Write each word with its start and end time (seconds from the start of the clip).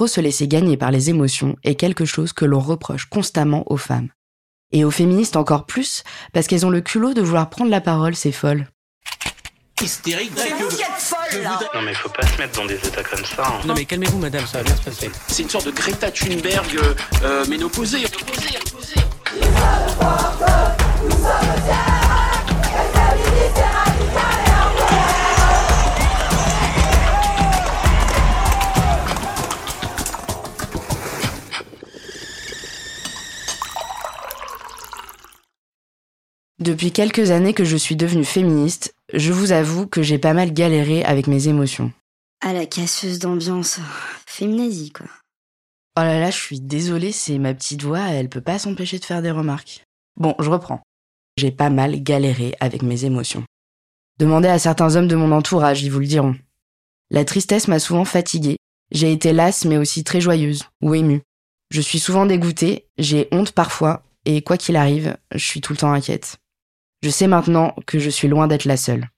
trop 0.00 0.06
se 0.06 0.22
laisser 0.22 0.48
gagner 0.48 0.78
par 0.78 0.90
les 0.90 1.10
émotions 1.10 1.56
est 1.62 1.74
quelque 1.74 2.06
chose 2.06 2.32
que 2.32 2.46
l'on 2.46 2.58
reproche 2.58 3.04
constamment 3.04 3.70
aux 3.70 3.76
femmes. 3.76 4.08
Et 4.72 4.82
aux 4.82 4.90
féministes 4.90 5.36
encore 5.36 5.66
plus, 5.66 6.04
parce 6.32 6.46
qu'elles 6.46 6.64
ont 6.64 6.70
le 6.70 6.80
culot 6.80 7.12
de 7.12 7.20
vouloir 7.20 7.50
prendre 7.50 7.70
la 7.70 7.82
parole, 7.82 8.16
c'est 8.16 8.32
folle. 8.32 8.66
Hystérique, 9.82 10.32
C'est 10.34 10.54
vous 10.54 10.68
qui 10.68 10.80
êtes 10.80 10.88
folle, 10.96 11.42
là 11.42 11.58
Non 11.74 11.82
mais 11.82 11.92
faut 11.92 12.08
pas 12.08 12.26
se 12.26 12.38
mettre 12.38 12.58
dans 12.58 12.64
des 12.64 12.76
états 12.76 13.02
comme 13.02 13.26
ça. 13.26 13.46
hein. 13.46 13.60
Non 13.66 13.74
mais 13.74 13.84
calmez-vous 13.84 14.16
madame, 14.16 14.46
ça 14.46 14.58
va 14.58 14.64
bien 14.64 14.76
se 14.76 14.82
passer. 14.84 15.10
C'est 15.28 15.42
une 15.42 15.50
sorte 15.50 15.66
de 15.66 15.70
Greta 15.70 16.10
Thunberg 16.10 16.78
euh, 16.78 16.94
euh, 17.22 17.44
ménopausée. 17.46 18.06
Depuis 36.60 36.92
quelques 36.92 37.30
années 37.30 37.54
que 37.54 37.64
je 37.64 37.76
suis 37.78 37.96
devenue 37.96 38.26
féministe, 38.26 38.94
je 39.14 39.32
vous 39.32 39.52
avoue 39.52 39.86
que 39.86 40.02
j'ai 40.02 40.18
pas 40.18 40.34
mal 40.34 40.52
galéré 40.52 41.02
avec 41.04 41.26
mes 41.26 41.48
émotions. 41.48 41.90
Ah, 42.42 42.52
la 42.52 42.66
casseuse 42.66 43.18
d'ambiance. 43.18 43.80
Féminazie, 44.26 44.90
quoi. 44.90 45.06
Oh 45.96 46.02
là 46.02 46.20
là, 46.20 46.30
je 46.30 46.36
suis 46.36 46.60
désolée, 46.60 47.12
c'est 47.12 47.38
ma 47.38 47.54
petite 47.54 47.82
voix, 47.82 48.10
elle 48.10 48.28
peut 48.28 48.42
pas 48.42 48.58
s'empêcher 48.58 48.98
de 48.98 49.06
faire 49.06 49.22
des 49.22 49.30
remarques. 49.30 49.86
Bon, 50.18 50.34
je 50.38 50.50
reprends. 50.50 50.82
J'ai 51.38 51.50
pas 51.50 51.70
mal 51.70 52.02
galéré 52.02 52.54
avec 52.60 52.82
mes 52.82 53.06
émotions. 53.06 53.44
Demandez 54.18 54.48
à 54.48 54.58
certains 54.58 54.96
hommes 54.96 55.08
de 55.08 55.16
mon 55.16 55.32
entourage, 55.32 55.82
ils 55.82 55.90
vous 55.90 56.00
le 56.00 56.06
diront. 56.06 56.36
La 57.10 57.24
tristesse 57.24 57.68
m'a 57.68 57.78
souvent 57.78 58.04
fatiguée. 58.04 58.58
J'ai 58.92 59.10
été 59.12 59.32
lasse 59.32 59.64
mais 59.64 59.78
aussi 59.78 60.04
très 60.04 60.20
joyeuse 60.20 60.64
ou 60.82 60.94
émue. 60.94 61.22
Je 61.70 61.80
suis 61.80 61.98
souvent 61.98 62.26
dégoûtée, 62.26 62.86
j'ai 62.98 63.28
honte 63.32 63.52
parfois, 63.52 64.02
et 64.26 64.42
quoi 64.42 64.58
qu'il 64.58 64.76
arrive, 64.76 65.16
je 65.34 65.44
suis 65.44 65.62
tout 65.62 65.72
le 65.72 65.78
temps 65.78 65.92
inquiète. 65.92 66.36
Je 67.02 67.08
sais 67.08 67.28
maintenant 67.28 67.74
que 67.86 67.98
je 67.98 68.10
suis 68.10 68.28
loin 68.28 68.46
d'être 68.46 68.66
la 68.66 68.76
seule. 68.76 69.08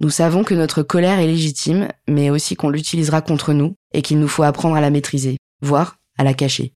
Nous 0.00 0.08
savons 0.08 0.44
que 0.44 0.54
notre 0.54 0.82
colère 0.82 1.18
est 1.18 1.26
légitime, 1.26 1.88
mais 2.08 2.30
aussi 2.30 2.56
qu'on 2.56 2.70
l'utilisera 2.70 3.20
contre 3.20 3.52
nous 3.52 3.74
et 3.92 4.00
qu'il 4.00 4.18
nous 4.18 4.28
faut 4.28 4.44
apprendre 4.44 4.76
à 4.76 4.80
la 4.80 4.88
maîtriser, 4.90 5.36
voire 5.60 5.96
à 6.16 6.24
la 6.24 6.32
cacher. 6.32 6.72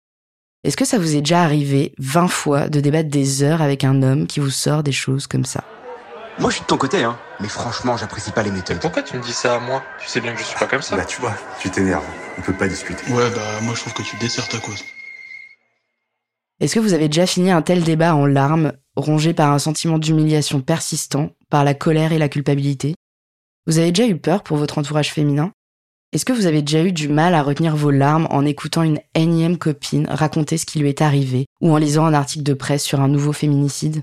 Est-ce 0.62 0.76
que 0.76 0.84
ça 0.84 0.98
vous 0.98 1.16
est 1.16 1.22
déjà 1.22 1.42
arrivé 1.42 1.94
20 1.98 2.28
fois 2.28 2.68
de 2.68 2.80
débattre 2.80 3.08
des 3.08 3.42
heures 3.42 3.62
avec 3.62 3.82
un 3.82 4.02
homme 4.02 4.26
qui 4.26 4.40
vous 4.40 4.50
sort 4.50 4.82
des 4.82 4.92
choses 4.92 5.26
comme 5.26 5.46
ça? 5.46 5.64
Moi, 6.38 6.50
je 6.50 6.56
suis 6.56 6.62
de 6.62 6.66
ton 6.66 6.76
côté, 6.76 7.02
hein. 7.02 7.18
Mais 7.40 7.48
franchement, 7.48 7.96
j'apprécie 7.96 8.30
pas 8.30 8.42
les 8.42 8.50
méthodes. 8.50 8.80
Pourquoi 8.80 9.02
tu 9.02 9.16
me 9.16 9.22
dis 9.22 9.32
ça 9.32 9.56
à 9.56 9.58
moi? 9.58 9.82
Tu 10.00 10.06
sais 10.06 10.20
bien 10.20 10.34
que 10.34 10.38
je 10.38 10.44
suis 10.44 10.58
pas 10.58 10.66
comme 10.66 10.82
ça. 10.82 10.96
Bah 10.96 11.06
tu 11.06 11.20
vois, 11.22 11.34
tu 11.60 11.70
t'énerves. 11.70 12.04
On 12.36 12.42
peut 12.42 12.52
pas 12.52 12.68
discuter. 12.68 13.10
Ouais, 13.10 13.30
bah 13.30 13.60
moi 13.62 13.74
je 13.74 13.80
trouve 13.80 13.94
que 13.94 14.02
tu 14.02 14.16
desserres 14.18 14.48
ta 14.48 14.58
cause. 14.58 14.84
Est-ce 16.60 16.74
que 16.74 16.80
vous 16.80 16.92
avez 16.92 17.08
déjà 17.08 17.26
fini 17.26 17.50
un 17.50 17.62
tel 17.62 17.82
débat 17.82 18.14
en 18.14 18.26
larmes, 18.26 18.72
rongé 18.94 19.32
par 19.32 19.50
un 19.50 19.58
sentiment 19.58 19.98
d'humiliation 19.98 20.60
persistant, 20.60 21.30
par 21.48 21.64
la 21.64 21.72
colère 21.72 22.12
et 22.12 22.18
la 22.18 22.28
culpabilité? 22.28 22.94
Vous 23.66 23.78
avez 23.78 23.92
déjà 23.92 24.06
eu 24.06 24.18
peur 24.18 24.42
pour 24.42 24.58
votre 24.58 24.76
entourage 24.76 25.10
féminin? 25.10 25.52
Est-ce 26.12 26.26
que 26.26 26.34
vous 26.34 26.44
avez 26.44 26.60
déjà 26.60 26.84
eu 26.84 26.92
du 26.92 27.08
mal 27.08 27.34
à 27.34 27.42
retenir 27.42 27.76
vos 27.76 27.90
larmes 27.90 28.26
en 28.30 28.44
écoutant 28.44 28.82
une 28.82 29.00
énième 29.14 29.56
copine 29.56 30.06
raconter 30.10 30.58
ce 30.58 30.66
qui 30.66 30.80
lui 30.80 30.90
est 30.90 31.00
arrivé 31.00 31.46
ou 31.62 31.72
en 31.72 31.78
lisant 31.78 32.04
un 32.04 32.12
article 32.12 32.44
de 32.44 32.52
presse 32.52 32.84
sur 32.84 33.00
un 33.00 33.08
nouveau 33.08 33.32
féminicide? 33.32 34.02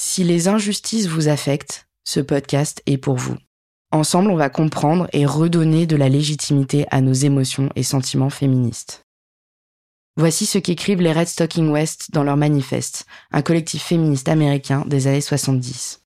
Si 0.00 0.24
les 0.24 0.48
injustices 0.48 1.06
vous 1.06 1.28
affectent, 1.28 1.86
ce 2.04 2.18
podcast 2.18 2.82
est 2.86 2.96
pour 2.96 3.14
vous. 3.14 3.36
Ensemble, 3.92 4.30
on 4.30 4.36
va 4.36 4.50
comprendre 4.50 5.08
et 5.12 5.24
redonner 5.24 5.86
de 5.86 5.96
la 5.96 6.08
légitimité 6.08 6.86
à 6.90 7.00
nos 7.00 7.12
émotions 7.12 7.68
et 7.76 7.84
sentiments 7.84 8.30
féministes. 8.30 9.04
Voici 10.16 10.44
ce 10.44 10.58
qu'écrivent 10.58 11.00
les 11.00 11.12
Red 11.12 11.28
Stocking 11.28 11.70
West 11.70 12.10
dans 12.10 12.24
leur 12.24 12.36
manifeste, 12.36 13.06
un 13.30 13.42
collectif 13.42 13.82
féministe 13.82 14.28
américain 14.28 14.84
des 14.86 15.06
années 15.06 15.20
70. 15.20 16.02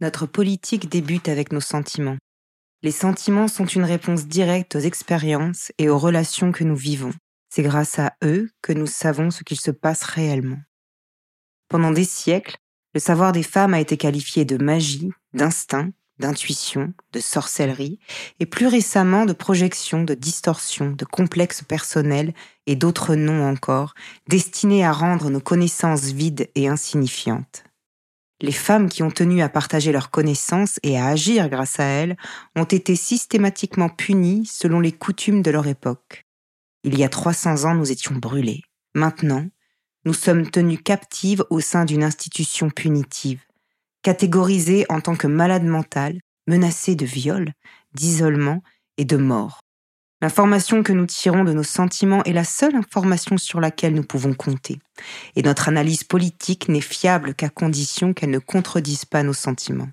Notre 0.00 0.26
politique 0.26 0.88
débute 0.88 1.28
avec 1.28 1.52
nos 1.52 1.60
sentiments. 1.60 2.16
Les 2.82 2.92
sentiments 2.92 3.48
sont 3.48 3.66
une 3.66 3.84
réponse 3.84 4.26
directe 4.26 4.74
aux 4.74 4.80
expériences 4.80 5.70
et 5.76 5.90
aux 5.90 5.98
relations 5.98 6.50
que 6.50 6.64
nous 6.64 6.76
vivons. 6.76 7.12
C'est 7.50 7.62
grâce 7.62 7.98
à 7.98 8.14
eux 8.24 8.50
que 8.62 8.72
nous 8.72 8.86
savons 8.86 9.30
ce 9.30 9.44
qu'il 9.44 9.60
se 9.60 9.70
passe 9.70 10.02
réellement. 10.02 10.58
Pendant 11.68 11.90
des 11.90 12.04
siècles, 12.04 12.56
le 12.94 13.00
savoir 13.00 13.32
des 13.32 13.42
femmes 13.42 13.74
a 13.74 13.80
été 13.80 13.98
qualifié 13.98 14.46
de 14.46 14.56
magie, 14.56 15.10
d'instinct, 15.34 15.90
d'intuition, 16.20 16.92
de 17.12 17.18
sorcellerie, 17.20 17.98
et 18.38 18.46
plus 18.46 18.66
récemment 18.66 19.24
de 19.24 19.32
projection, 19.32 20.04
de 20.04 20.14
distorsion, 20.14 20.92
de 20.92 21.04
complexe 21.04 21.62
personnel 21.62 22.32
et 22.66 22.76
d'autres 22.76 23.16
noms 23.16 23.48
encore, 23.48 23.94
destinés 24.28 24.84
à 24.84 24.92
rendre 24.92 25.30
nos 25.30 25.40
connaissances 25.40 26.04
vides 26.04 26.48
et 26.54 26.68
insignifiantes. 26.68 27.64
Les 28.42 28.52
femmes 28.52 28.88
qui 28.88 29.02
ont 29.02 29.10
tenu 29.10 29.42
à 29.42 29.48
partager 29.48 29.92
leurs 29.92 30.10
connaissances 30.10 30.78
et 30.82 30.98
à 30.98 31.08
agir 31.08 31.48
grâce 31.50 31.78
à 31.78 31.84
elles 31.84 32.16
ont 32.56 32.64
été 32.64 32.96
systématiquement 32.96 33.88
punies 33.88 34.46
selon 34.46 34.80
les 34.80 34.92
coutumes 34.92 35.42
de 35.42 35.50
leur 35.50 35.66
époque. 35.66 36.24
Il 36.84 36.98
y 36.98 37.04
a 37.04 37.10
300 37.10 37.64
ans, 37.64 37.74
nous 37.74 37.92
étions 37.92 38.14
brûlés. 38.14 38.62
Maintenant, 38.94 39.46
nous 40.06 40.14
sommes 40.14 40.50
tenus 40.50 40.80
captives 40.82 41.44
au 41.50 41.60
sein 41.60 41.84
d'une 41.84 42.02
institution 42.02 42.70
punitive, 42.70 43.42
catégorisées 44.02 44.86
en 44.88 45.00
tant 45.00 45.16
que 45.16 45.26
malades 45.26 45.64
mentales, 45.64 46.20
menacées 46.46 46.94
de 46.94 47.06
viol, 47.06 47.52
d'isolement 47.94 48.62
et 48.96 49.04
de 49.04 49.16
mort. 49.16 49.60
L'information 50.22 50.82
que 50.82 50.92
nous 50.92 51.06
tirons 51.06 51.44
de 51.44 51.52
nos 51.52 51.62
sentiments 51.62 52.22
est 52.24 52.34
la 52.34 52.44
seule 52.44 52.76
information 52.76 53.38
sur 53.38 53.58
laquelle 53.58 53.94
nous 53.94 54.04
pouvons 54.04 54.34
compter. 54.34 54.78
Et 55.34 55.42
notre 55.42 55.68
analyse 55.68 56.04
politique 56.04 56.68
n'est 56.68 56.82
fiable 56.82 57.34
qu'à 57.34 57.48
condition 57.48 58.12
qu'elle 58.12 58.30
ne 58.30 58.38
contredise 58.38 59.06
pas 59.06 59.22
nos 59.22 59.32
sentiments. 59.32 59.88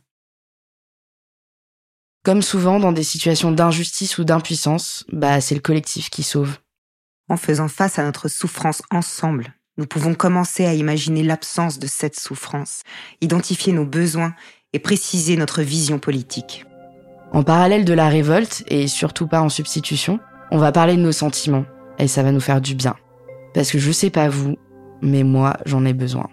Comme 2.24 2.42
souvent 2.42 2.82
dans 2.82 2.92
des 2.92 3.04
situations 3.04 3.54
d'injustice 3.54 4.18
ou 4.18 4.26
d'impuissance, 4.26 5.06
bah 5.14 5.40
c'est 5.40 5.56
le 5.56 5.62
collectif 5.62 6.10
qui 6.10 6.24
sauve. 6.24 6.58
En 7.30 7.38
faisant 7.38 7.70
face 7.70 7.98
à 7.98 8.04
notre 8.04 8.28
souffrance 8.28 8.82
ensemble, 8.92 9.57
nous 9.78 9.86
pouvons 9.86 10.16
commencer 10.16 10.66
à 10.66 10.74
imaginer 10.74 11.24
l'absence 11.24 11.80
de 11.80 11.88
cette 11.88 12.20
souffrance, 12.20 12.84
identifier 13.22 13.74
nos 13.74 13.86
besoins 13.86 14.34
et 14.74 14.80
préciser 14.80 15.38
notre 15.38 15.62
vision 15.62 16.00
politique. 16.00 16.66
En 17.32 17.44
parallèle 17.44 17.86
de 17.86 17.94
la 17.94 18.10
révolte, 18.10 18.64
et 18.68 18.88
surtout 18.88 19.28
pas 19.28 19.42
en 19.42 19.50
substitution, 19.50 20.20
on 20.52 20.58
va 20.58 20.72
parler 20.72 20.96
de 20.96 21.02
nos 21.02 21.12
sentiments, 21.12 21.66
et 22.00 22.08
ça 22.08 22.24
va 22.24 22.32
nous 22.32 22.40
faire 22.40 22.62
du 22.62 22.74
bien. 22.74 22.96
Parce 23.54 23.72
que 23.72 23.80
je 23.80 23.92
sais 23.92 24.10
pas 24.10 24.30
vous, 24.30 24.58
mais 25.02 25.24
moi 25.24 25.58
j'en 25.66 25.86
ai 25.86 25.94
besoin. 25.94 26.28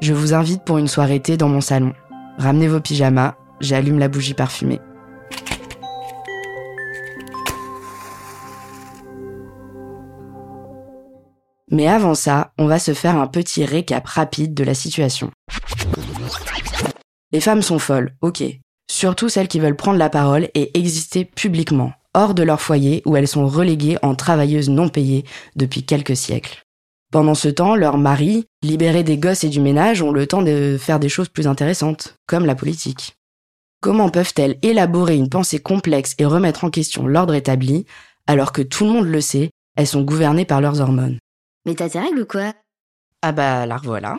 Je 0.00 0.12
vous 0.12 0.34
invite 0.34 0.64
pour 0.64 0.78
une 0.78 0.88
soirée 0.88 1.20
thé 1.20 1.36
dans 1.36 1.48
mon 1.48 1.60
salon. 1.60 1.94
Ramenez 2.38 2.68
vos 2.68 2.80
pyjamas, 2.80 3.34
j'allume 3.60 3.98
la 3.98 4.08
bougie 4.08 4.34
parfumée. 4.34 4.80
Mais 11.74 11.88
avant 11.88 12.14
ça, 12.14 12.52
on 12.56 12.66
va 12.66 12.78
se 12.78 12.94
faire 12.94 13.16
un 13.16 13.26
petit 13.26 13.64
récap 13.64 14.06
rapide 14.06 14.54
de 14.54 14.62
la 14.62 14.74
situation. 14.74 15.32
Les 17.32 17.40
femmes 17.40 17.62
sont 17.62 17.80
folles, 17.80 18.14
ok. 18.20 18.44
Surtout 18.88 19.28
celles 19.28 19.48
qui 19.48 19.58
veulent 19.58 19.74
prendre 19.74 19.98
la 19.98 20.08
parole 20.08 20.50
et 20.54 20.78
exister 20.78 21.24
publiquement, 21.24 21.92
hors 22.14 22.34
de 22.34 22.44
leur 22.44 22.60
foyer 22.60 23.02
où 23.06 23.16
elles 23.16 23.26
sont 23.26 23.48
reléguées 23.48 23.98
en 24.02 24.14
travailleuses 24.14 24.70
non 24.70 24.88
payées 24.88 25.24
depuis 25.56 25.84
quelques 25.84 26.16
siècles. 26.16 26.62
Pendant 27.10 27.34
ce 27.34 27.48
temps, 27.48 27.74
leurs 27.74 27.98
maris, 27.98 28.46
libérés 28.62 29.02
des 29.02 29.18
gosses 29.18 29.42
et 29.42 29.48
du 29.48 29.60
ménage, 29.60 30.00
ont 30.00 30.12
le 30.12 30.28
temps 30.28 30.42
de 30.42 30.76
faire 30.78 31.00
des 31.00 31.08
choses 31.08 31.28
plus 31.28 31.48
intéressantes, 31.48 32.14
comme 32.28 32.46
la 32.46 32.54
politique. 32.54 33.16
Comment 33.80 34.10
peuvent-elles 34.10 34.58
élaborer 34.62 35.16
une 35.16 35.28
pensée 35.28 35.58
complexe 35.58 36.14
et 36.18 36.24
remettre 36.24 36.62
en 36.62 36.70
question 36.70 37.08
l'ordre 37.08 37.34
établi, 37.34 37.84
alors 38.28 38.52
que 38.52 38.62
tout 38.62 38.84
le 38.84 38.92
monde 38.92 39.06
le 39.06 39.20
sait, 39.20 39.50
elles 39.76 39.88
sont 39.88 40.02
gouvernées 40.02 40.44
par 40.44 40.60
leurs 40.60 40.80
hormones? 40.80 41.18
Mais 41.66 41.74
t'as 41.74 41.88
tes 41.88 42.00
règles 42.00 42.20
ou 42.20 42.26
quoi? 42.26 42.52
Ah 43.22 43.32
bah 43.32 43.66
la 43.66 43.76
revoilà. 43.76 44.18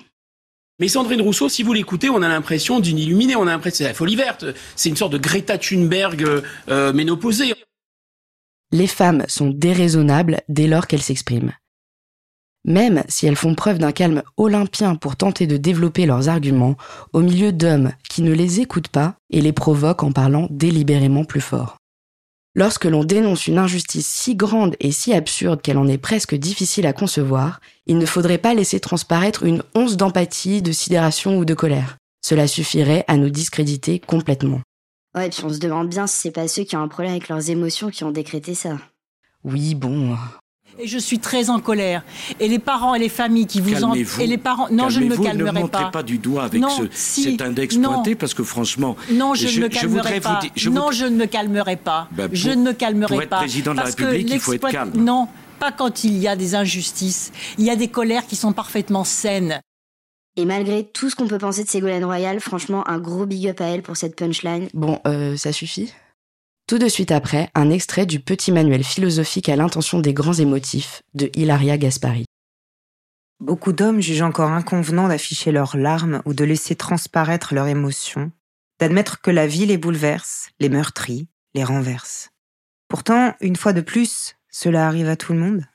Mais 0.79 0.87
Sandrine 0.89 1.21
Rousseau, 1.21 1.47
si 1.47 1.63
vous 1.63 1.71
l'écoutez, 1.71 2.09
on 2.09 2.21
a 2.21 2.27
l'impression 2.27 2.79
d'une 2.79 2.97
illuminée, 2.97 3.35
on 3.35 3.43
a 3.43 3.51
l'impression 3.51 3.77
c'est 3.77 3.89
la 3.89 3.93
folie 3.93 4.15
verte. 4.15 4.45
C'est 4.75 4.89
une 4.89 4.97
sorte 4.97 5.13
de 5.13 5.17
Greta 5.17 5.57
Thunberg 5.57 6.43
euh, 6.67 6.91
ménopausée. 6.91 7.53
Les 8.71 8.87
femmes 8.87 9.23
sont 9.27 9.49
déraisonnables 9.49 10.41
dès 10.49 10.67
lors 10.67 10.87
qu'elles 10.87 11.01
s'expriment. 11.01 11.53
Même 12.65 13.03
si 13.07 13.27
elles 13.27 13.35
font 13.35 13.53
preuve 13.53 13.77
d'un 13.77 13.91
calme 13.91 14.23
olympien 14.37 14.95
pour 14.95 15.15
tenter 15.15 15.45
de 15.45 15.55
développer 15.55 16.07
leurs 16.07 16.29
arguments 16.29 16.75
au 17.13 17.21
milieu 17.21 17.53
d'hommes 17.53 17.91
qui 18.09 18.23
ne 18.23 18.33
les 18.33 18.59
écoutent 18.59 18.87
pas 18.87 19.15
et 19.29 19.39
les 19.39 19.53
provoquent 19.53 20.03
en 20.03 20.11
parlant 20.11 20.47
délibérément 20.49 21.25
plus 21.25 21.41
fort. 21.41 21.77
Lorsque 22.57 22.85
l'on 22.85 23.03
dénonce 23.03 23.47
une 23.47 23.57
injustice 23.57 24.07
si 24.07 24.35
grande 24.35 24.77
et 24.79 24.93
si 24.93 25.13
absurde 25.13 25.61
qu'elle 25.61 25.77
en 25.77 25.89
est 25.89 25.97
presque 25.97 26.35
difficile 26.35 26.87
à 26.87 26.93
concevoir, 26.93 27.59
il 27.85 27.97
ne 27.97 28.05
faudrait 28.05 28.37
pas 28.37 28.53
laisser 28.53 28.79
transparaître 28.79 29.43
une 29.43 29.61
once 29.75 29.97
d'empathie, 29.97 30.61
de 30.61 30.71
sidération 30.71 31.37
ou 31.37 31.43
de 31.43 31.53
colère. 31.53 31.97
Cela 32.25 32.47
suffirait 32.47 33.03
à 33.09 33.17
nous 33.17 33.29
discréditer 33.29 33.99
complètement. 33.99 34.61
Ouais, 35.15 35.29
puis 35.29 35.43
on 35.43 35.49
se 35.49 35.59
demande 35.59 35.89
bien 35.89 36.07
si 36.07 36.17
c'est 36.17 36.31
pas 36.31 36.47
ceux 36.47 36.63
qui 36.63 36.77
ont 36.77 36.81
un 36.81 36.87
problème 36.87 37.11
avec 37.11 37.27
leurs 37.27 37.49
émotions 37.49 37.89
qui 37.89 38.05
ont 38.05 38.11
décrété 38.11 38.55
ça. 38.55 38.77
Oui, 39.43 39.75
bon. 39.75 40.15
Et 40.77 40.87
je 40.87 40.97
suis 40.97 41.19
très 41.19 41.49
en 41.49 41.59
colère. 41.59 42.03
Et 42.39 42.47
les 42.49 42.59
parents 42.59 42.95
et 42.95 42.99
les 42.99 43.09
familles 43.09 43.47
qui 43.47 43.61
vous 43.61 43.83
en... 43.83 43.93
Et 43.93 44.27
les 44.27 44.37
parents... 44.37 44.67
Non, 44.69 44.89
je 44.89 44.99
ne 44.99 45.05
me 45.05 45.15
calmerai 45.15 45.33
ne 45.63 45.67
pas. 45.67 45.79
Ne 45.79 45.83
montrez 45.83 45.91
pas 45.91 46.03
du 46.03 46.17
doigt 46.17 46.43
avec 46.43 46.61
non, 46.61 46.69
ce, 46.69 46.83
si, 46.91 47.23
cet 47.23 47.41
index 47.41 47.77
non. 47.77 47.93
pointé, 47.93 48.15
parce 48.15 48.33
que 48.33 48.43
franchement... 48.43 48.97
Non, 49.11 49.35
je, 49.35 49.47
je 49.47 49.59
ne 49.59 49.65
me 49.65 49.69
calmerai 49.69 50.15
je 50.15 50.21
pas. 50.21 50.39
Vous, 50.41 50.49
je 50.55 50.69
non, 50.69 50.87
vous... 50.87 50.91
je 50.91 51.05
ne 51.05 51.15
me 51.15 51.25
calmerai 51.27 51.77
pas. 51.77 52.09
Ben, 52.11 52.27
pour, 52.27 52.35
je 52.35 52.49
ne 52.49 52.61
me 52.61 52.73
calmerai 52.73 53.07
pour 53.07 53.21
être 53.21 53.29
pas. 53.29 53.37
président 53.37 53.71
de 53.71 53.77
la 53.77 53.83
République, 53.83 54.27
que 54.27 54.33
il 54.33 54.39
faut 54.39 54.53
être 54.53 54.69
calme. 54.69 54.91
Non, 54.95 55.29
pas 55.59 55.71
quand 55.71 56.03
il 56.03 56.17
y 56.17 56.27
a 56.27 56.35
des 56.35 56.55
injustices. 56.55 57.31
Il 57.57 57.63
y 57.63 57.69
a 57.69 57.77
des 57.77 57.87
colères 57.87 58.27
qui 58.27 58.35
sont 58.35 58.51
parfaitement 58.51 59.05
saines. 59.05 59.61
Et 60.35 60.43
malgré 60.43 60.83
tout 60.83 61.09
ce 61.09 61.15
qu'on 61.15 61.27
peut 61.27 61.37
penser 61.37 61.63
de 61.63 61.69
Ségolène 61.69 62.03
Royal, 62.03 62.41
franchement, 62.41 62.85
un 62.89 62.99
gros 62.99 63.25
big 63.25 63.47
up 63.47 63.61
à 63.61 63.65
elle 63.67 63.81
pour 63.81 63.95
cette 63.95 64.17
punchline. 64.17 64.67
Bon, 64.73 64.99
euh, 65.07 65.37
ça 65.37 65.53
suffit 65.53 65.93
Tout 66.67 66.79
de 66.79 66.89
suite 66.89 67.11
après, 67.11 67.51
un 67.53 67.69
extrait 67.69 68.07
du 68.07 68.19
petit 68.19 68.51
manuel 68.51 68.83
philosophique 68.83 69.49
à 69.49 69.55
l'intention 69.55 69.99
des 69.99 70.15
grands 70.15 70.33
émotifs 70.33 71.03
de 71.13 71.29
Hilaria 71.35 71.77
Gaspari. 71.77 72.25
Beaucoup 73.39 73.71
d'hommes 73.71 74.01
jugent 74.01 74.23
encore 74.23 74.49
inconvenant 74.49 75.07
d'afficher 75.07 75.51
leurs 75.51 75.77
larmes 75.77 76.23
ou 76.25 76.33
de 76.33 76.43
laisser 76.43 76.75
transparaître 76.75 77.53
leurs 77.53 77.67
émotions, 77.67 78.31
d'admettre 78.79 79.21
que 79.21 79.29
la 79.29 79.45
vie 79.45 79.67
les 79.67 79.77
bouleverse, 79.77 80.49
les 80.59 80.69
meurtrit, 80.69 81.27
les 81.53 81.63
renverse. 81.63 82.29
Pourtant, 82.87 83.35
une 83.41 83.57
fois 83.57 83.73
de 83.73 83.81
plus, 83.81 84.35
cela 84.49 84.87
arrive 84.87 85.07
à 85.07 85.17
tout 85.17 85.33
le 85.33 85.39
monde. 85.39 85.65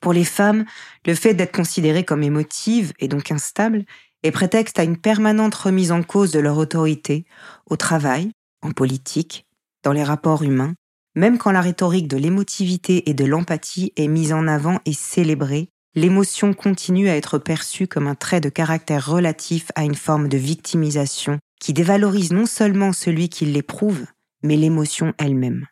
Pour 0.00 0.12
les 0.12 0.24
femmes, 0.24 0.66
le 1.06 1.14
fait 1.14 1.32
d'être 1.32 1.56
considérées 1.56 2.04
comme 2.04 2.22
émotives 2.22 2.92
et 2.98 3.08
donc 3.08 3.32
instables 3.32 3.86
est 4.22 4.32
prétexte 4.32 4.78
à 4.78 4.84
une 4.84 4.98
permanente 4.98 5.54
remise 5.54 5.92
en 5.92 6.02
cause 6.02 6.30
de 6.30 6.40
leur 6.40 6.58
autorité, 6.58 7.24
au 7.64 7.76
travail, 7.76 8.32
en 8.60 8.72
politique, 8.72 9.46
dans 9.82 9.92
les 9.92 10.04
rapports 10.04 10.42
humains, 10.42 10.74
même 11.14 11.38
quand 11.38 11.50
la 11.50 11.60
rhétorique 11.60 12.08
de 12.08 12.16
l'émotivité 12.16 13.10
et 13.10 13.14
de 13.14 13.24
l'empathie 13.24 13.92
est 13.96 14.08
mise 14.08 14.32
en 14.32 14.46
avant 14.46 14.80
et 14.84 14.92
célébrée, 14.92 15.68
l'émotion 15.94 16.54
continue 16.54 17.08
à 17.08 17.16
être 17.16 17.38
perçue 17.38 17.88
comme 17.88 18.06
un 18.06 18.14
trait 18.14 18.40
de 18.40 18.48
caractère 18.48 19.10
relatif 19.10 19.72
à 19.74 19.84
une 19.84 19.94
forme 19.94 20.28
de 20.28 20.38
victimisation 20.38 21.38
qui 21.60 21.72
dévalorise 21.72 22.32
non 22.32 22.46
seulement 22.46 22.92
celui 22.92 23.28
qui 23.28 23.44
l'éprouve, 23.44 24.06
mais 24.42 24.56
l'émotion 24.56 25.12
elle-même. 25.18 25.66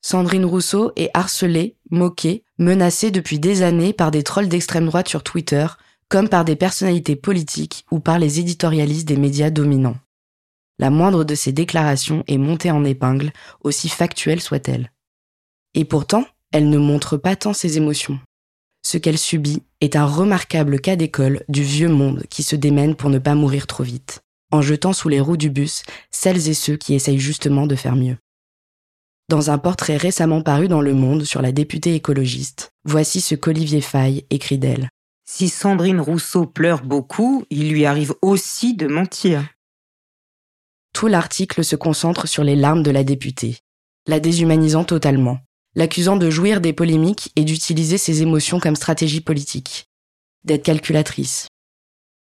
Sandrine 0.00 0.44
Rousseau 0.44 0.92
est 0.94 1.10
harcelée, 1.14 1.76
moquée, 1.90 2.44
menacée 2.58 3.10
depuis 3.10 3.40
des 3.40 3.62
années 3.62 3.92
par 3.92 4.12
des 4.12 4.22
trolls 4.22 4.48
d'extrême 4.48 4.86
droite 4.86 5.08
sur 5.08 5.24
Twitter, 5.24 5.66
comme 6.08 6.28
par 6.28 6.44
des 6.44 6.54
personnalités 6.54 7.16
politiques 7.16 7.84
ou 7.90 7.98
par 7.98 8.20
les 8.20 8.38
éditorialistes 8.38 9.08
des 9.08 9.16
médias 9.16 9.50
dominants. 9.50 9.96
La 10.78 10.90
moindre 10.90 11.24
de 11.24 11.34
ces 11.34 11.52
déclarations 11.52 12.22
est 12.26 12.38
montée 12.38 12.70
en 12.70 12.84
épingle, 12.84 13.32
aussi 13.62 13.88
factuelle 13.88 14.40
soit-elle. 14.40 14.92
Et 15.74 15.84
pourtant, 15.84 16.24
elle 16.52 16.68
ne 16.70 16.78
montre 16.78 17.16
pas 17.16 17.36
tant 17.36 17.52
ses 17.52 17.76
émotions. 17.76 18.18
Ce 18.82 18.98
qu'elle 18.98 19.18
subit 19.18 19.62
est 19.80 19.96
un 19.96 20.06
remarquable 20.06 20.80
cas 20.80 20.96
d'école 20.96 21.42
du 21.48 21.62
vieux 21.62 21.88
monde 21.88 22.24
qui 22.30 22.42
se 22.42 22.56
démène 22.56 22.94
pour 22.94 23.10
ne 23.10 23.18
pas 23.18 23.34
mourir 23.34 23.66
trop 23.66 23.82
vite, 23.82 24.20
en 24.52 24.62
jetant 24.62 24.92
sous 24.92 25.08
les 25.08 25.20
roues 25.20 25.36
du 25.36 25.50
bus 25.50 25.82
celles 26.10 26.48
et 26.48 26.54
ceux 26.54 26.76
qui 26.76 26.94
essayent 26.94 27.18
justement 27.18 27.66
de 27.66 27.74
faire 27.74 27.96
mieux. 27.96 28.16
Dans 29.28 29.50
un 29.50 29.58
portrait 29.58 29.96
récemment 29.96 30.40
paru 30.40 30.68
dans 30.68 30.80
Le 30.80 30.94
Monde 30.94 31.24
sur 31.24 31.42
la 31.42 31.50
députée 31.50 31.96
écologiste, 31.96 32.70
voici 32.84 33.20
ce 33.20 33.34
qu'Olivier 33.34 33.80
Faye 33.80 34.24
écrit 34.30 34.58
d'elle. 34.58 34.88
Si 35.28 35.48
Sandrine 35.48 36.00
Rousseau 36.00 36.46
pleure 36.46 36.84
beaucoup, 36.84 37.44
il 37.50 37.70
lui 37.72 37.86
arrive 37.86 38.14
aussi 38.22 38.76
de 38.76 38.86
mentir. 38.86 39.44
Tout 40.96 41.08
l'article 41.08 41.62
se 41.62 41.76
concentre 41.76 42.26
sur 42.26 42.42
les 42.42 42.56
larmes 42.56 42.82
de 42.82 42.90
la 42.90 43.04
députée, 43.04 43.58
la 44.06 44.18
déshumanisant 44.18 44.84
totalement, 44.84 45.40
l'accusant 45.74 46.16
de 46.16 46.30
jouir 46.30 46.62
des 46.62 46.72
polémiques 46.72 47.32
et 47.36 47.44
d'utiliser 47.44 47.98
ses 47.98 48.22
émotions 48.22 48.60
comme 48.60 48.76
stratégie 48.76 49.20
politique, 49.20 49.90
d'être 50.44 50.62
calculatrice. 50.62 51.48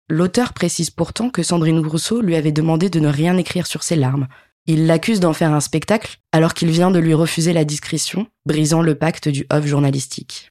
L'auteur 0.08 0.54
précise 0.54 0.90
pourtant 0.90 1.30
que 1.30 1.44
Sandrine 1.44 1.86
Rousseau 1.86 2.20
lui 2.20 2.34
avait 2.34 2.50
demandé 2.50 2.90
de 2.90 2.98
ne 2.98 3.06
rien 3.06 3.36
écrire 3.36 3.68
sur 3.68 3.84
ses 3.84 3.94
larmes, 3.94 4.26
il 4.66 4.86
l'accuse 4.88 5.20
d'en 5.20 5.34
faire 5.34 5.52
un 5.52 5.60
spectacle 5.60 6.18
alors 6.32 6.52
qu'il 6.52 6.70
vient 6.72 6.90
de 6.90 6.98
lui 6.98 7.14
refuser 7.14 7.52
la 7.52 7.64
discrétion, 7.64 8.26
brisant 8.44 8.82
le 8.82 8.96
pacte 8.96 9.28
du 9.28 9.46
off 9.52 9.66
journalistique. 9.66 10.50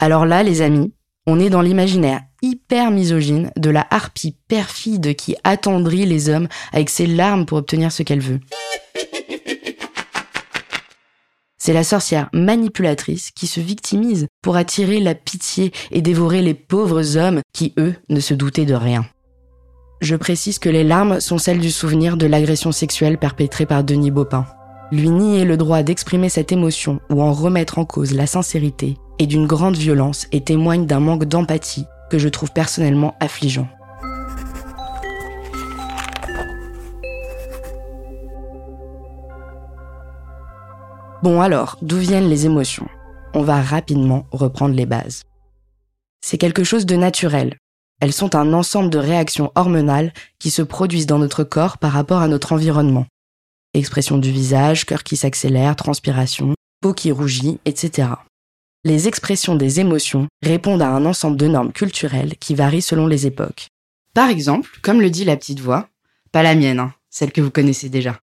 Alors 0.00 0.26
là, 0.26 0.42
les 0.42 0.62
amis, 0.62 0.92
on 1.28 1.38
est 1.38 1.48
dans 1.48 1.62
l'imaginaire 1.62 2.22
hyper 2.44 2.90
misogyne 2.90 3.50
de 3.56 3.70
la 3.70 3.86
harpie 3.90 4.36
perfide 4.48 5.16
qui 5.16 5.34
attendrit 5.44 6.04
les 6.04 6.28
hommes 6.28 6.48
avec 6.72 6.90
ses 6.90 7.06
larmes 7.06 7.46
pour 7.46 7.56
obtenir 7.56 7.90
ce 7.90 8.02
qu'elle 8.02 8.20
veut. 8.20 8.40
C'est 11.56 11.72
la 11.72 11.84
sorcière 11.84 12.28
manipulatrice 12.34 13.30
qui 13.30 13.46
se 13.46 13.60
victimise 13.60 14.26
pour 14.42 14.56
attirer 14.56 15.00
la 15.00 15.14
pitié 15.14 15.72
et 15.90 16.02
dévorer 16.02 16.42
les 16.42 16.52
pauvres 16.52 17.16
hommes 17.16 17.40
qui, 17.54 17.72
eux, 17.78 17.94
ne 18.10 18.20
se 18.20 18.34
doutaient 18.34 18.66
de 18.66 18.74
rien. 18.74 19.06
Je 20.02 20.14
précise 20.14 20.58
que 20.58 20.68
les 20.68 20.84
larmes 20.84 21.20
sont 21.20 21.38
celles 21.38 21.60
du 21.60 21.70
souvenir 21.70 22.18
de 22.18 22.26
l'agression 22.26 22.72
sexuelle 22.72 23.16
perpétrée 23.16 23.64
par 23.64 23.82
Denis 23.82 24.10
Baupin. 24.10 24.44
Lui 24.92 25.08
nier 25.08 25.46
le 25.46 25.56
droit 25.56 25.82
d'exprimer 25.82 26.28
cette 26.28 26.52
émotion 26.52 27.00
ou 27.08 27.22
en 27.22 27.32
remettre 27.32 27.78
en 27.78 27.86
cause 27.86 28.12
la 28.12 28.26
sincérité 28.26 28.98
est 29.18 29.26
d'une 29.26 29.46
grande 29.46 29.76
violence 29.76 30.26
et 30.32 30.42
témoigne 30.42 30.84
d'un 30.84 31.00
manque 31.00 31.24
d'empathie 31.24 31.86
que 32.10 32.18
je 32.18 32.28
trouve 32.28 32.52
personnellement 32.52 33.16
affligeant. 33.20 33.68
Bon 41.22 41.40
alors, 41.40 41.78
d'où 41.80 41.96
viennent 41.96 42.28
les 42.28 42.46
émotions? 42.46 42.88
On 43.32 43.42
va 43.42 43.62
rapidement 43.62 44.26
reprendre 44.30 44.74
les 44.74 44.86
bases. 44.86 45.22
C'est 46.20 46.38
quelque 46.38 46.64
chose 46.64 46.86
de 46.86 46.96
naturel, 46.96 47.56
elles 48.00 48.12
sont 48.12 48.34
un 48.34 48.52
ensemble 48.52 48.90
de 48.90 48.98
réactions 48.98 49.52
hormonales 49.54 50.12
qui 50.38 50.50
se 50.50 50.62
produisent 50.62 51.06
dans 51.06 51.18
notre 51.18 51.44
corps 51.44 51.78
par 51.78 51.92
rapport 51.92 52.20
à 52.20 52.28
notre 52.28 52.52
environnement. 52.52 53.06
Expression 53.72 54.18
du 54.18 54.30
visage, 54.30 54.84
cœur 54.84 55.04
qui 55.04 55.16
s'accélère, 55.16 55.74
transpiration, 55.76 56.54
peau 56.80 56.92
qui 56.92 57.10
rougit, 57.12 57.60
etc. 57.64 58.08
Les 58.84 59.08
expressions 59.08 59.56
des 59.56 59.80
émotions 59.80 60.28
répondent 60.42 60.82
à 60.82 60.88
un 60.88 61.06
ensemble 61.06 61.36
de 61.36 61.46
normes 61.46 61.72
culturelles 61.72 62.34
qui 62.38 62.54
varient 62.54 62.82
selon 62.82 63.06
les 63.06 63.26
époques. 63.26 63.68
Par 64.14 64.28
exemple, 64.28 64.70
comme 64.82 65.00
le 65.00 65.10
dit 65.10 65.24
la 65.24 65.36
petite 65.36 65.60
voix, 65.60 65.88
pas 66.32 66.42
la 66.42 66.54
mienne, 66.54 66.80
hein, 66.80 66.94
celle 67.10 67.32
que 67.32 67.40
vous 67.40 67.50
connaissez 67.50 67.88
déjà. 67.88 68.18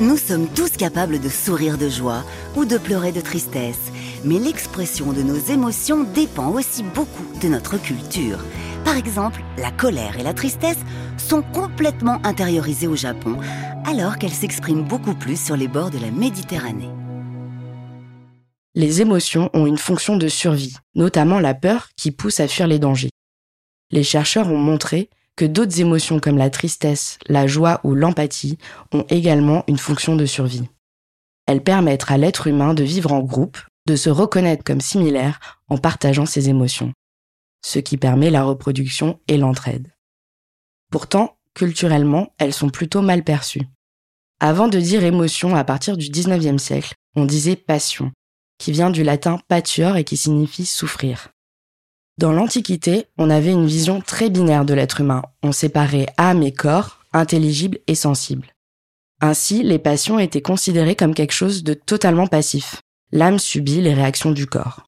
Nous 0.00 0.16
sommes 0.16 0.48
tous 0.48 0.70
capables 0.70 1.20
de 1.20 1.28
sourire 1.28 1.78
de 1.78 1.88
joie 1.88 2.24
ou 2.56 2.64
de 2.64 2.78
pleurer 2.78 3.12
de 3.12 3.20
tristesse 3.20 3.90
mais 4.24 4.38
l'expression 4.38 5.12
de 5.12 5.22
nos 5.22 5.36
émotions 5.36 6.04
dépend 6.04 6.50
aussi 6.50 6.82
beaucoup 6.82 7.26
de 7.40 7.48
notre 7.48 7.80
culture. 7.80 8.38
Par 8.84 8.96
exemple, 8.96 9.42
la 9.58 9.70
colère 9.70 10.18
et 10.18 10.22
la 10.22 10.34
tristesse 10.34 10.78
sont 11.18 11.42
complètement 11.42 12.20
intériorisées 12.24 12.86
au 12.86 12.96
Japon, 12.96 13.36
alors 13.86 14.18
qu'elles 14.18 14.30
s'expriment 14.30 14.84
beaucoup 14.84 15.14
plus 15.14 15.40
sur 15.40 15.56
les 15.56 15.68
bords 15.68 15.90
de 15.90 15.98
la 15.98 16.10
Méditerranée. 16.10 16.90
Les 18.76 19.00
émotions 19.00 19.50
ont 19.52 19.66
une 19.66 19.78
fonction 19.78 20.16
de 20.16 20.28
survie, 20.28 20.76
notamment 20.94 21.40
la 21.40 21.54
peur 21.54 21.88
qui 21.96 22.12
pousse 22.12 22.38
à 22.38 22.46
fuir 22.46 22.68
les 22.68 22.78
dangers. 22.78 23.10
Les 23.90 24.04
chercheurs 24.04 24.48
ont 24.48 24.58
montré 24.58 25.10
que 25.34 25.44
d'autres 25.44 25.80
émotions 25.80 26.20
comme 26.20 26.38
la 26.38 26.50
tristesse, 26.50 27.18
la 27.26 27.48
joie 27.48 27.80
ou 27.82 27.94
l'empathie 27.94 28.58
ont 28.92 29.04
également 29.08 29.64
une 29.66 29.78
fonction 29.78 30.14
de 30.14 30.26
survie. 30.26 30.68
Elles 31.46 31.64
permettent 31.64 32.10
à 32.10 32.16
l'être 32.16 32.46
humain 32.46 32.74
de 32.74 32.84
vivre 32.84 33.12
en 33.12 33.20
groupe 33.20 33.58
de 33.86 33.96
se 33.96 34.10
reconnaître 34.10 34.62
comme 34.62 34.80
similaire 34.80 35.40
en 35.68 35.76
partageant 35.76 36.26
ses 36.26 36.48
émotions, 36.48 36.92
ce 37.64 37.80
qui 37.80 37.96
permet 37.96 38.30
la 38.30 38.44
reproduction 38.44 39.18
et 39.26 39.36
l'entraide. 39.36 39.92
Pourtant, 40.92 41.38
culturellement, 41.54 42.32
elles 42.38 42.54
sont 42.54 42.70
plutôt 42.70 43.02
mal 43.02 43.24
perçues. 43.24 43.66
Avant 44.38 44.68
de 44.68 44.78
dire 44.78 45.02
émotion 45.02 45.56
à 45.56 45.64
partir 45.64 45.96
du 45.96 46.06
19e 46.06 46.58
siècle, 46.58 46.94
on 47.16 47.24
disait 47.24 47.56
passion, 47.56 48.12
qui 48.60 48.70
vient 48.70 48.90
du 48.90 49.02
latin 49.02 49.40
patior 49.48 49.96
et 49.96 50.04
qui 50.04 50.16
signifie 50.16 50.66
souffrir. 50.66 51.30
Dans 52.18 52.32
l'Antiquité, 52.32 53.06
on 53.18 53.30
avait 53.30 53.52
une 53.52 53.66
vision 53.66 54.00
très 54.00 54.30
binaire 54.30 54.64
de 54.64 54.74
l'être 54.74 55.00
humain. 55.00 55.22
On 55.42 55.50
séparait 55.50 56.06
âme 56.18 56.42
et 56.44 56.52
corps, 56.52 57.00
intelligible 57.12 57.78
et 57.88 57.96
sensible. 57.96 58.54
Ainsi, 59.20 59.62
les 59.64 59.78
passions 59.78 60.18
étaient 60.18 60.42
considérées 60.42 60.96
comme 60.96 61.14
quelque 61.14 61.32
chose 61.32 61.64
de 61.64 61.74
totalement 61.74 62.28
passif 62.28 62.82
l'âme 63.12 63.38
subit 63.38 63.80
les 63.80 63.94
réactions 63.94 64.30
du 64.30 64.46
corps. 64.46 64.84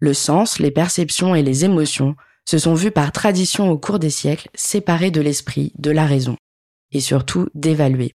Le 0.00 0.14
sens, 0.14 0.58
les 0.58 0.70
perceptions 0.70 1.34
et 1.34 1.42
les 1.42 1.64
émotions 1.64 2.14
se 2.44 2.58
sont 2.58 2.74
vus 2.74 2.90
par 2.90 3.12
tradition 3.12 3.70
au 3.70 3.78
cours 3.78 3.98
des 3.98 4.10
siècles 4.10 4.48
séparés 4.54 5.10
de 5.10 5.20
l'esprit, 5.20 5.72
de 5.78 5.90
la 5.90 6.06
raison, 6.06 6.36
et 6.92 7.00
surtout 7.00 7.48
dévalués. 7.54 8.12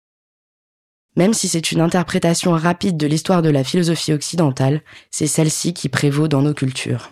Même 1.17 1.33
si 1.33 1.47
c'est 1.47 1.71
une 1.71 1.81
interprétation 1.81 2.51
rapide 2.51 2.97
de 2.97 3.07
l'histoire 3.07 3.41
de 3.41 3.49
la 3.49 3.63
philosophie 3.63 4.13
occidentale, 4.13 4.81
c'est 5.09 5.27
celle-ci 5.27 5.73
qui 5.73 5.89
prévaut 5.89 6.27
dans 6.27 6.41
nos 6.41 6.53
cultures. 6.53 7.11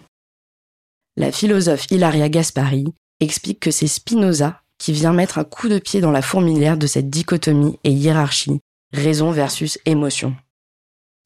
La 1.17 1.31
philosophe 1.31 1.87
Hilaria 1.91 2.29
Gaspari 2.29 2.85
explique 3.19 3.59
que 3.59 3.71
c'est 3.71 3.87
Spinoza 3.87 4.61
qui 4.77 4.93
vient 4.93 5.11
mettre 5.11 5.37
un 5.37 5.43
coup 5.43 5.67
de 5.67 5.79
pied 5.79 5.99
dans 5.99 6.11
la 6.11 6.21
fourmilière 6.21 6.77
de 6.77 6.87
cette 6.87 7.09
dichotomie 7.09 7.77
et 7.83 7.91
hiérarchie 7.91 8.61
raison 8.93 9.31
versus 9.31 9.77
émotion. 9.85 10.35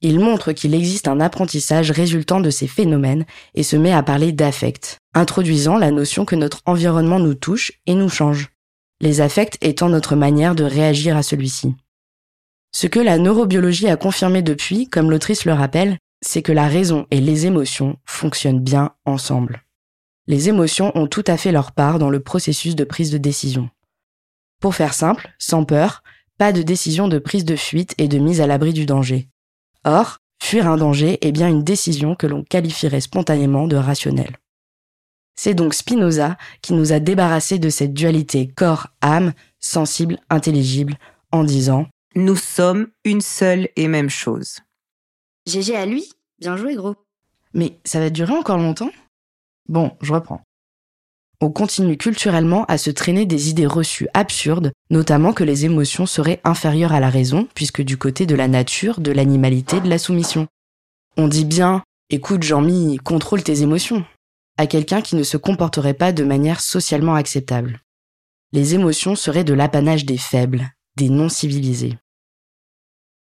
Il 0.02 0.20
montre 0.20 0.52
qu'il 0.52 0.74
existe 0.74 1.08
un 1.08 1.22
apprentissage 1.22 1.92
résultant 1.92 2.42
de 2.42 2.50
ces 2.50 2.68
phénomènes 2.68 3.26
et 3.56 3.64
se 3.64 3.78
met 3.78 3.94
à 3.94 4.04
parler 4.04 4.34
d'affect, 4.34 4.98
introduisant 5.14 5.78
la 5.78 5.92
notion 5.92 6.26
que 6.26 6.36
notre 6.36 6.60
environnement 6.66 7.20
nous 7.20 7.36
touche 7.36 7.72
et 7.86 7.94
nous 7.96 8.10
change, 8.10 8.50
les 9.00 9.22
affects 9.22 9.58
étant 9.62 9.88
notre 9.88 10.16
manière 10.16 10.56
de 10.56 10.66
réagir 10.66 11.16
à 11.16 11.24
celui-ci. 11.24 11.76
Ce 12.76 12.88
que 12.88 13.00
la 13.00 13.18
neurobiologie 13.18 13.88
a 13.88 13.98
confirmé 13.98 14.42
depuis, 14.42 14.90
comme 14.90 15.12
l'autrice 15.12 15.46
le 15.46 15.54
rappelle, 15.54 15.98
c'est 16.22 16.42
que 16.42 16.52
la 16.52 16.68
raison 16.68 17.06
et 17.12 17.22
les 17.22 17.46
émotions 17.46 17.98
fonctionnent 18.06 18.60
bien 18.60 18.94
ensemble. 19.06 19.64
Les 20.26 20.50
émotions 20.50 20.92
ont 20.96 21.08
tout 21.08 21.24
à 21.28 21.38
fait 21.38 21.52
leur 21.52 21.74
part 21.74 22.00
dans 22.00 22.10
le 22.10 22.22
processus 22.22 22.76
de 22.76 22.84
prise 22.84 23.12
de 23.12 23.18
décision. 23.18 23.70
Pour 24.60 24.74
faire 24.74 24.94
simple, 24.94 25.30
sans 25.38 25.66
peur, 25.66 26.02
pas 26.38 26.52
de 26.52 26.62
décision 26.62 27.08
de 27.08 27.20
prise 27.20 27.46
de 27.46 27.56
fuite 27.56 27.94
et 27.98 28.08
de 28.08 28.18
mise 28.18 28.42
à 28.42 28.48
l'abri 28.48 28.74
du 28.74 28.86
danger. 28.86 29.28
Or, 29.84 30.20
fuir 30.42 30.68
un 30.68 30.78
danger 30.78 31.20
est 31.26 31.32
bien 31.32 31.50
une 31.50 31.64
décision 31.64 32.16
que 32.16 32.26
l'on 32.26 32.44
qualifierait 32.44 33.02
spontanément 33.02 33.68
de 33.68 33.76
rationnelle. 33.76 34.38
C'est 35.36 35.54
donc 35.54 35.74
Spinoza 35.74 36.38
qui 36.62 36.74
nous 36.74 36.94
a 36.94 37.00
débarrassés 37.00 37.60
de 37.60 37.70
cette 37.70 37.94
dualité 37.94 38.48
corps-âme, 38.48 39.34
sensible, 39.60 40.20
intelligible, 40.30 40.98
en 41.32 41.44
disant 41.44 41.88
Nous 42.16 42.36
sommes 42.36 42.90
une 43.06 43.22
seule 43.22 43.70
et 43.76 43.88
même 43.88 44.10
chose. 44.10 44.60
GG 45.48 45.76
à 45.76 45.88
lui 45.88 46.12
Bien 46.40 46.58
joué, 46.58 46.76
gros. 46.76 46.96
Mais 47.54 47.80
ça 47.86 48.00
va 48.00 48.12
durer 48.12 48.34
encore 48.34 48.58
longtemps? 48.58 48.92
Bon, 49.68 49.92
je 50.02 50.14
reprends. 50.14 50.42
On 51.42 51.50
continue 51.50 51.98
culturellement 51.98 52.66
à 52.66 52.78
se 52.78 52.92
traîner 52.92 53.26
des 53.26 53.50
idées 53.50 53.66
reçues 53.66 54.08
absurdes, 54.14 54.72
notamment 54.92 55.34
que 55.34 55.44
les 55.44 55.66
émotions 55.66 56.06
seraient 56.06 56.40
inférieures 56.44 56.94
à 56.94 57.00
la 57.00 57.10
raison, 57.10 57.48
puisque 57.56 57.82
du 57.82 57.98
côté 57.98 58.26
de 58.28 58.36
la 58.36 58.48
nature, 58.48 59.00
de 59.00 59.12
l'animalité, 59.12 59.82
de 59.82 59.90
la 59.90 59.98
soumission. 59.98 60.48
On 61.18 61.28
dit 61.28 61.46
bien, 61.46 61.84
écoute 62.12 62.44
Jean-Mi, 62.44 62.98
contrôle 62.98 63.42
tes 63.42 63.62
émotions, 63.64 64.06
à 64.58 64.68
quelqu'un 64.68 65.02
qui 65.02 65.16
ne 65.16 65.24
se 65.24 65.38
comporterait 65.38 65.96
pas 65.96 66.12
de 66.12 66.24
manière 66.24 66.62
socialement 66.62 67.16
acceptable. 67.16 67.82
Les 68.52 68.76
émotions 68.76 69.16
seraient 69.16 69.44
de 69.44 69.54
l'apanage 69.54 70.06
des 70.06 70.18
faibles, 70.18 70.70
des 70.96 71.10
non 71.10 71.28
civilisés. 71.28 71.98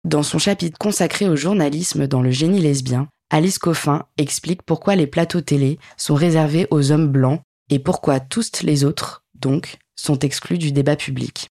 Dans 0.04 0.22
son 0.22 0.38
chapitre 0.38 0.78
consacré 0.78 1.28
au 1.28 1.36
journalisme 1.36 2.06
dans 2.06 2.22
le 2.22 2.30
génie 2.30 2.60
lesbien, 2.60 3.08
Alice 3.28 3.58
Coffin 3.58 4.06
explique 4.16 4.62
pourquoi 4.62 4.96
les 4.96 5.06
plateaux 5.06 5.42
télé 5.42 5.78
sont 5.96 6.14
réservés 6.14 6.66
aux 6.70 6.90
hommes 6.90 7.08
blancs 7.08 7.42
et 7.68 7.78
pourquoi 7.78 8.18
tous 8.18 8.62
les 8.62 8.84
autres, 8.84 9.24
donc, 9.34 9.76
sont 9.96 10.18
exclus 10.18 10.58
du 10.58 10.72
débat 10.72 10.96
public. 10.96 11.48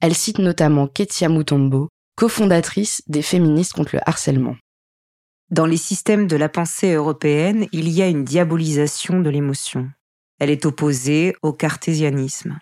Elle 0.00 0.14
cite 0.14 0.38
notamment 0.38 0.86
Ketia 0.86 1.30
Mutombo, 1.30 1.88
cofondatrice 2.16 3.02
des 3.06 3.22
féministes 3.22 3.72
contre 3.72 3.96
le 3.96 4.08
harcèlement. 4.08 4.56
Dans 5.50 5.66
les 5.66 5.78
systèmes 5.78 6.26
de 6.26 6.36
la 6.36 6.50
pensée 6.50 6.92
européenne, 6.92 7.66
il 7.72 7.88
y 7.88 8.02
a 8.02 8.08
une 8.08 8.24
diabolisation 8.24 9.20
de 9.20 9.30
l'émotion. 9.30 9.90
Elle 10.38 10.50
est 10.50 10.66
opposée 10.66 11.34
au 11.42 11.52
cartésianisme. 11.52 12.58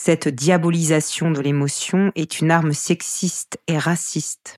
Cette 0.00 0.28
diabolisation 0.28 1.32
de 1.32 1.40
l'émotion 1.40 2.12
est 2.14 2.38
une 2.38 2.52
arme 2.52 2.72
sexiste 2.72 3.58
et 3.66 3.76
raciste. 3.76 4.54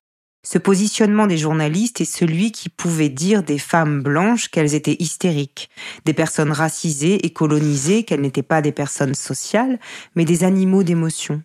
Ce 0.46 0.58
positionnement 0.58 1.26
des 1.26 1.38
journalistes 1.38 2.02
est 2.02 2.04
celui 2.04 2.52
qui 2.52 2.68
pouvait 2.68 3.08
dire 3.08 3.42
des 3.42 3.56
femmes 3.56 4.02
blanches 4.02 4.50
qu'elles 4.50 4.74
étaient 4.74 4.98
hystériques, 4.98 5.70
des 6.04 6.12
personnes 6.12 6.52
racisées 6.52 7.24
et 7.24 7.32
colonisées 7.32 8.04
qu'elles 8.04 8.20
n'étaient 8.20 8.42
pas 8.42 8.60
des 8.60 8.70
personnes 8.70 9.14
sociales, 9.14 9.80
mais 10.14 10.26
des 10.26 10.44
animaux 10.44 10.82
d'émotion. 10.82 11.42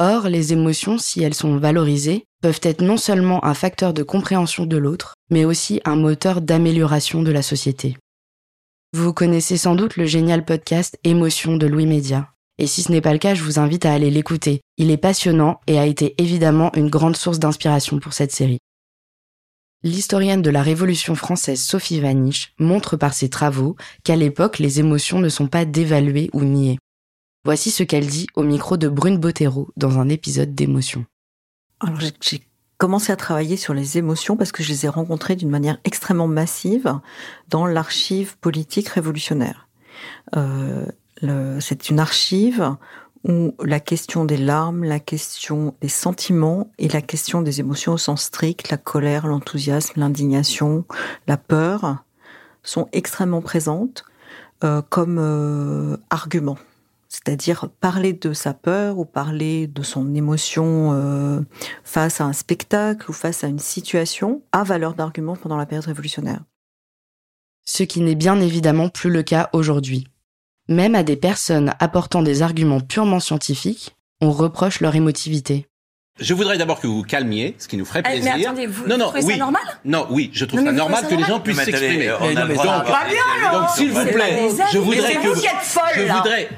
Or, 0.00 0.28
les 0.28 0.52
émotions, 0.52 0.98
si 0.98 1.22
elles 1.22 1.34
sont 1.34 1.58
valorisées, 1.58 2.24
peuvent 2.42 2.60
être 2.64 2.82
non 2.82 2.96
seulement 2.96 3.44
un 3.44 3.54
facteur 3.54 3.94
de 3.94 4.02
compréhension 4.02 4.66
de 4.66 4.76
l'autre, 4.76 5.14
mais 5.30 5.44
aussi 5.44 5.80
un 5.84 5.94
moteur 5.94 6.40
d'amélioration 6.40 7.22
de 7.22 7.30
la 7.30 7.42
société. 7.42 7.96
Vous 8.92 9.12
connaissez 9.12 9.58
sans 9.58 9.76
doute 9.76 9.96
le 9.96 10.06
génial 10.06 10.44
podcast 10.44 10.98
Émotion 11.04 11.56
de 11.56 11.68
Louis 11.68 11.86
Média. 11.86 12.33
Et 12.58 12.66
si 12.66 12.82
ce 12.82 12.92
n'est 12.92 13.00
pas 13.00 13.12
le 13.12 13.18
cas, 13.18 13.34
je 13.34 13.42
vous 13.42 13.58
invite 13.58 13.84
à 13.84 13.92
aller 13.92 14.10
l'écouter. 14.10 14.60
Il 14.76 14.90
est 14.90 14.96
passionnant 14.96 15.60
et 15.66 15.78
a 15.78 15.86
été 15.86 16.14
évidemment 16.18 16.72
une 16.74 16.88
grande 16.88 17.16
source 17.16 17.38
d'inspiration 17.38 17.98
pour 17.98 18.12
cette 18.12 18.32
série. 18.32 18.58
L'historienne 19.82 20.40
de 20.40 20.50
la 20.50 20.62
Révolution 20.62 21.14
française 21.14 21.62
Sophie 21.62 22.00
Vaniche 22.00 22.54
montre 22.58 22.96
par 22.96 23.12
ses 23.12 23.28
travaux 23.28 23.76
qu'à 24.02 24.16
l'époque, 24.16 24.58
les 24.58 24.80
émotions 24.80 25.18
ne 25.18 25.28
sont 25.28 25.48
pas 25.48 25.66
dévaluées 25.66 26.30
ou 26.32 26.42
niées. 26.42 26.78
Voici 27.44 27.70
ce 27.70 27.82
qu'elle 27.82 28.06
dit 28.06 28.26
au 28.34 28.42
micro 28.42 28.78
de 28.78 28.88
Brune 28.88 29.18
Bottero 29.18 29.68
dans 29.76 29.98
un 29.98 30.08
épisode 30.08 30.54
d'émotion. 30.54 31.04
Alors 31.80 32.00
j'ai 32.00 32.42
commencé 32.78 33.12
à 33.12 33.16
travailler 33.16 33.58
sur 33.58 33.74
les 33.74 33.98
émotions 33.98 34.38
parce 34.38 34.52
que 34.52 34.62
je 34.62 34.70
les 34.70 34.86
ai 34.86 34.88
rencontrées 34.88 35.36
d'une 35.36 35.50
manière 35.50 35.78
extrêmement 35.84 36.28
massive 36.28 36.98
dans 37.48 37.66
l'archive 37.66 38.38
politique 38.38 38.88
révolutionnaire. 38.88 39.68
Euh, 40.34 40.86
c'est 41.20 41.90
une 41.90 42.00
archive 42.00 42.76
où 43.24 43.54
la 43.64 43.80
question 43.80 44.24
des 44.24 44.36
larmes, 44.36 44.84
la 44.84 45.00
question 45.00 45.74
des 45.80 45.88
sentiments 45.88 46.70
et 46.78 46.88
la 46.88 47.00
question 47.00 47.40
des 47.40 47.60
émotions 47.60 47.94
au 47.94 47.98
sens 47.98 48.24
strict, 48.24 48.70
la 48.70 48.76
colère, 48.76 49.26
l'enthousiasme, 49.26 49.98
l'indignation, 49.98 50.84
la 51.26 51.38
peur, 51.38 52.04
sont 52.62 52.88
extrêmement 52.92 53.40
présentes 53.40 54.04
euh, 54.62 54.82
comme 54.82 55.18
euh, 55.18 55.96
argument. 56.10 56.58
C'est-à-dire 57.08 57.68
parler 57.80 58.12
de 58.12 58.32
sa 58.32 58.52
peur 58.52 58.98
ou 58.98 59.04
parler 59.04 59.68
de 59.68 59.82
son 59.82 60.14
émotion 60.14 60.90
euh, 60.92 61.40
face 61.82 62.20
à 62.20 62.24
un 62.24 62.32
spectacle 62.32 63.10
ou 63.10 63.14
face 63.14 63.44
à 63.44 63.46
une 63.46 63.58
situation 63.58 64.42
a 64.52 64.64
valeur 64.64 64.94
d'argument 64.94 65.36
pendant 65.36 65.56
la 65.56 65.64
période 65.64 65.86
révolutionnaire. 65.86 66.42
Ce 67.64 67.84
qui 67.84 68.00
n'est 68.00 68.16
bien 68.16 68.40
évidemment 68.40 68.88
plus 68.88 69.10
le 69.10 69.22
cas 69.22 69.48
aujourd'hui. 69.52 70.08
Même 70.68 70.94
à 70.94 71.02
des 71.02 71.16
personnes 71.16 71.74
apportant 71.78 72.22
des 72.22 72.42
arguments 72.42 72.80
purement 72.80 73.20
scientifiques, 73.20 73.94
on 74.22 74.30
reproche 74.30 74.80
leur 74.80 74.94
émotivité. 74.96 75.66
Je 76.20 76.32
voudrais 76.32 76.56
d'abord 76.56 76.80
que 76.80 76.86
vous 76.86 76.98
vous 76.98 77.02
calmiez, 77.02 77.54
ce 77.58 77.66
qui 77.68 77.76
nous 77.76 77.84
ferait 77.84 78.00
Eh, 78.06 78.12
plaisir. 78.12 78.34
mais 78.36 78.46
attendez, 78.46 78.66
vous 78.66 78.86
non, 78.86 78.96
non, 78.96 79.06
trouvez 79.06 79.24
oui. 79.24 79.32
ça 79.32 79.38
normal? 79.38 79.62
Non, 79.84 80.06
oui, 80.10 80.30
je 80.32 80.44
trouve 80.44 80.60
Non, 80.60 80.66
ça 80.66 80.72
normal 80.72 81.04
que 81.10 81.14
les 81.16 81.24
gens 81.24 81.40
puissent 81.40 81.60
s'exprimer. 81.60 82.12
on 82.20 82.36
a 82.36 82.44
le 82.44 82.54
droit 82.54 82.64
Donc, 82.64 82.86
de- 82.86 82.90
Pas 82.92 83.04
bien, 83.08 83.48
alors 83.48 83.60
donc, 83.62 83.70
s'il 83.76 83.90
vous 83.90 84.00
C'est 84.04 84.12
plaît, 84.12 84.48
je 84.72 84.78
voudrais 84.78 85.00
c'est 85.12 85.14
que 85.16 85.26
vous 85.26 85.34
vous- 85.34 85.40
qui 85.40 85.46
êtes 85.46 85.52
folle, 85.62 85.82
je 85.96 86.02
voudrais 86.12 86.48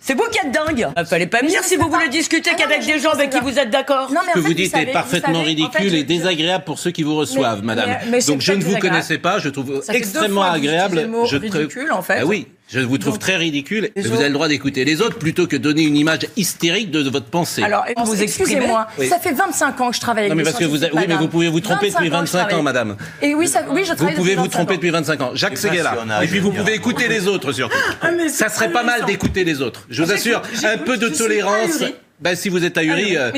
C'est 0.00 0.14
vous 0.14 0.28
qui 0.30 0.38
êtes 0.46 0.52
dingue 0.52 0.88
Il 0.96 1.06
fallait 1.06 1.26
pas 1.26 1.42
me 1.42 1.48
dire 1.48 1.64
si 1.64 1.74
vous 1.76 1.88
voulez 1.90 2.08
discuter 2.08 2.50
Ah 2.52 2.56
qu'avec 2.56 2.84
des 2.86 3.00
gens 3.00 3.10
avec 3.10 3.30
qui 3.30 3.40
vous 3.40 3.58
êtes 3.58 3.70
d'accord. 3.70 4.12
Non, 4.12 4.20
mais 4.24 4.32
Ce 4.32 4.34
que 4.34 4.38
vous 4.40 4.54
dites 4.54 4.70
savez- 4.70 4.90
est 4.90 4.92
parfaitement 4.92 5.28
savez, 5.32 5.38
en 5.40 5.44
ridicule 5.44 5.94
et 5.96 6.04
désagréable 6.04 6.62
pour 6.64 6.78
ceux 6.78 6.90
qui 6.92 7.02
vous 7.02 7.16
reçoivent, 7.16 7.60
Mais- 7.60 7.74
madame. 7.74 7.88
mais- 8.04 8.10
mais 8.10 8.20
c'est 8.20 8.30
Donc 8.30 8.40
je 8.42 8.52
ne 8.52 8.62
vous 8.62 8.76
connaissais 8.78 9.18
pas, 9.18 9.40
je 9.40 9.48
trouve 9.48 9.80
Ça 9.82 9.92
fait 9.94 9.98
deux 10.00 10.04
extrêmement 10.06 10.42
agréable. 10.42 11.08
je 11.24 11.36
ridicule, 11.36 11.90
en 11.90 12.02
fait. 12.02 12.18
Ah 12.20 12.26
oui, 12.26 12.46
je 12.68 12.80
vous 12.80 12.98
trouve 12.98 13.14
Donc, 13.14 13.20
très 13.20 13.36
ridicule 13.36 13.90
vous 13.96 14.14
avez 14.14 14.28
le 14.28 14.32
droit 14.34 14.48
d'écouter 14.48 14.84
les 14.84 15.00
autres 15.00 15.18
plutôt 15.18 15.46
que 15.46 15.56
donner 15.56 15.82
une 15.82 15.96
image 15.96 16.26
hystérique 16.36 16.90
de, 16.90 17.02
de 17.02 17.10
votre 17.10 17.26
pensée. 17.26 17.62
Alors, 17.62 17.84
vous 18.04 18.20
excusez-moi, 18.22 18.86
Oui. 18.98 19.08
ça 19.08 19.18
fait 19.18 19.32
25 19.32 19.80
ans 19.80 19.90
que 19.90 19.96
je 19.96 20.00
travaille 20.00 20.24
avec 20.24 20.30
non 20.32 20.36
mais 20.36 20.42
parce 20.44 20.56
que 20.58 20.64
vous, 20.64 20.82
oui, 20.82 21.04
mais 21.08 21.16
vous 21.16 21.28
pouvez 21.28 21.48
vous 21.48 21.60
tromper 21.60 21.86
25 21.90 21.98
depuis 22.00 22.14
ans 22.14 22.20
que 22.20 22.26
je 22.26 22.32
25 22.32 22.38
ans, 22.38 22.46
travaille. 22.46 22.64
madame. 22.64 22.96
Et 23.22 23.34
oui, 23.34 23.46
ça, 23.48 23.64
oui, 23.70 23.84
je 23.86 23.92
Vous 23.94 24.10
pouvez 24.12 24.34
vous 24.34 24.42
25 24.44 24.50
tromper 24.50 24.72
ans. 24.72 24.76
depuis 24.76 24.90
25 24.90 25.20
ans. 25.22 25.30
Jacques 25.34 25.58
Seguela. 25.58 25.96
Et 26.22 26.26
puis 26.26 26.38
vous 26.40 26.52
pouvez 26.52 26.74
écouter 26.74 27.08
les 27.08 27.26
autres 27.28 27.52
surtout. 27.52 27.76
Ah, 28.02 28.10
Ça 28.28 28.48
serait 28.48 28.72
pas 28.72 28.82
mal 28.82 29.04
d'écouter 29.04 29.44
les 29.44 29.60
autres. 29.62 29.84
Je 29.88 30.02
vous 30.02 30.08
J'écoute, 30.10 30.42
assure, 30.52 30.68
un 30.68 30.78
peu 30.78 30.96
de 30.96 31.08
tolérance. 31.08 31.82
Ben, 32.18 32.34
si 32.34 32.48
vous 32.48 32.64
êtes 32.64 32.78
ahuri, 32.78 33.14
Ah, 33.16 33.24
euh, 33.24 33.32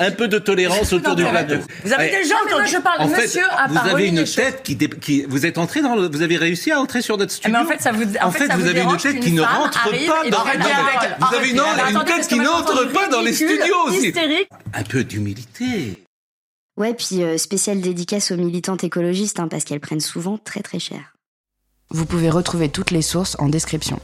un 0.00 0.10
peu 0.10 0.26
de 0.26 0.38
tolérance 0.38 0.92
autour 0.92 1.14
du 1.14 1.24
plateau. 1.24 1.54
Vous 1.84 1.92
avez 1.92 2.10
Ouais. 2.10 2.22
déjà 2.22 2.34
entendu 2.44 2.68
Je 2.68 2.78
parle, 2.78 3.00
En 3.02 3.08
fait, 3.08 3.22
monsieur 3.22 3.42
a 3.56 3.68
vous 3.68 3.74
pas 3.74 3.80
avez 3.82 4.08
une 4.08 4.24
tête 4.24 4.62
qui, 4.64 4.74
dé- 4.74 4.88
qui, 4.88 5.24
vous 5.28 5.46
êtes 5.46 5.56
entré 5.56 5.82
dans 5.82 5.94
le, 5.94 6.08
vous 6.08 6.20
avez 6.22 6.36
réussi 6.36 6.72
à 6.72 6.80
entrer 6.80 7.00
sur 7.00 7.16
notre 7.16 7.32
Eh, 7.32 7.36
studio. 7.36 7.56
Mais 7.56 7.64
en 7.64 7.68
fait, 7.68 7.80
ça 7.80 7.92
vous, 7.92 8.02
en 8.20 8.26
En 8.26 8.30
fait, 8.32 8.48
ça 8.48 8.56
vous 8.56 8.66
avez 8.66 8.80
une 8.80 8.96
tête 8.96 9.20
qui 9.20 9.30
ne 9.30 9.40
rentre 9.42 9.84
pas 9.84 10.28
dans- 10.30 10.42
vous 10.42 11.34
avez 11.36 11.50
une- 11.50 11.56
tête 11.56 12.06
parce 12.06 12.26
qui 12.26 12.40
n'entre 12.40 12.84
pas 12.92 13.06
dans 13.08 13.20
les 13.20 13.32
studios 13.34 13.82
aussi. 13.86 14.12
Un 14.72 14.82
peu 14.82 15.04
d'humilité. 15.04 16.02
Ouais, 16.76 16.92
puis 16.92 17.22
euh, 17.22 17.38
spéciale 17.38 17.80
dédicace 17.80 18.32
aux 18.32 18.36
militantes 18.36 18.82
écologistes, 18.82 19.38
hein, 19.38 19.46
parce 19.46 19.62
qu'elles 19.62 19.78
prennent 19.78 20.00
souvent 20.00 20.38
très 20.38 20.60
très 20.60 20.80
cher. 20.80 21.14
Vous 21.90 22.04
pouvez 22.04 22.30
retrouver 22.30 22.68
toutes 22.68 22.90
les 22.90 23.02
sources 23.02 23.36
en 23.38 23.48
description. 23.48 24.00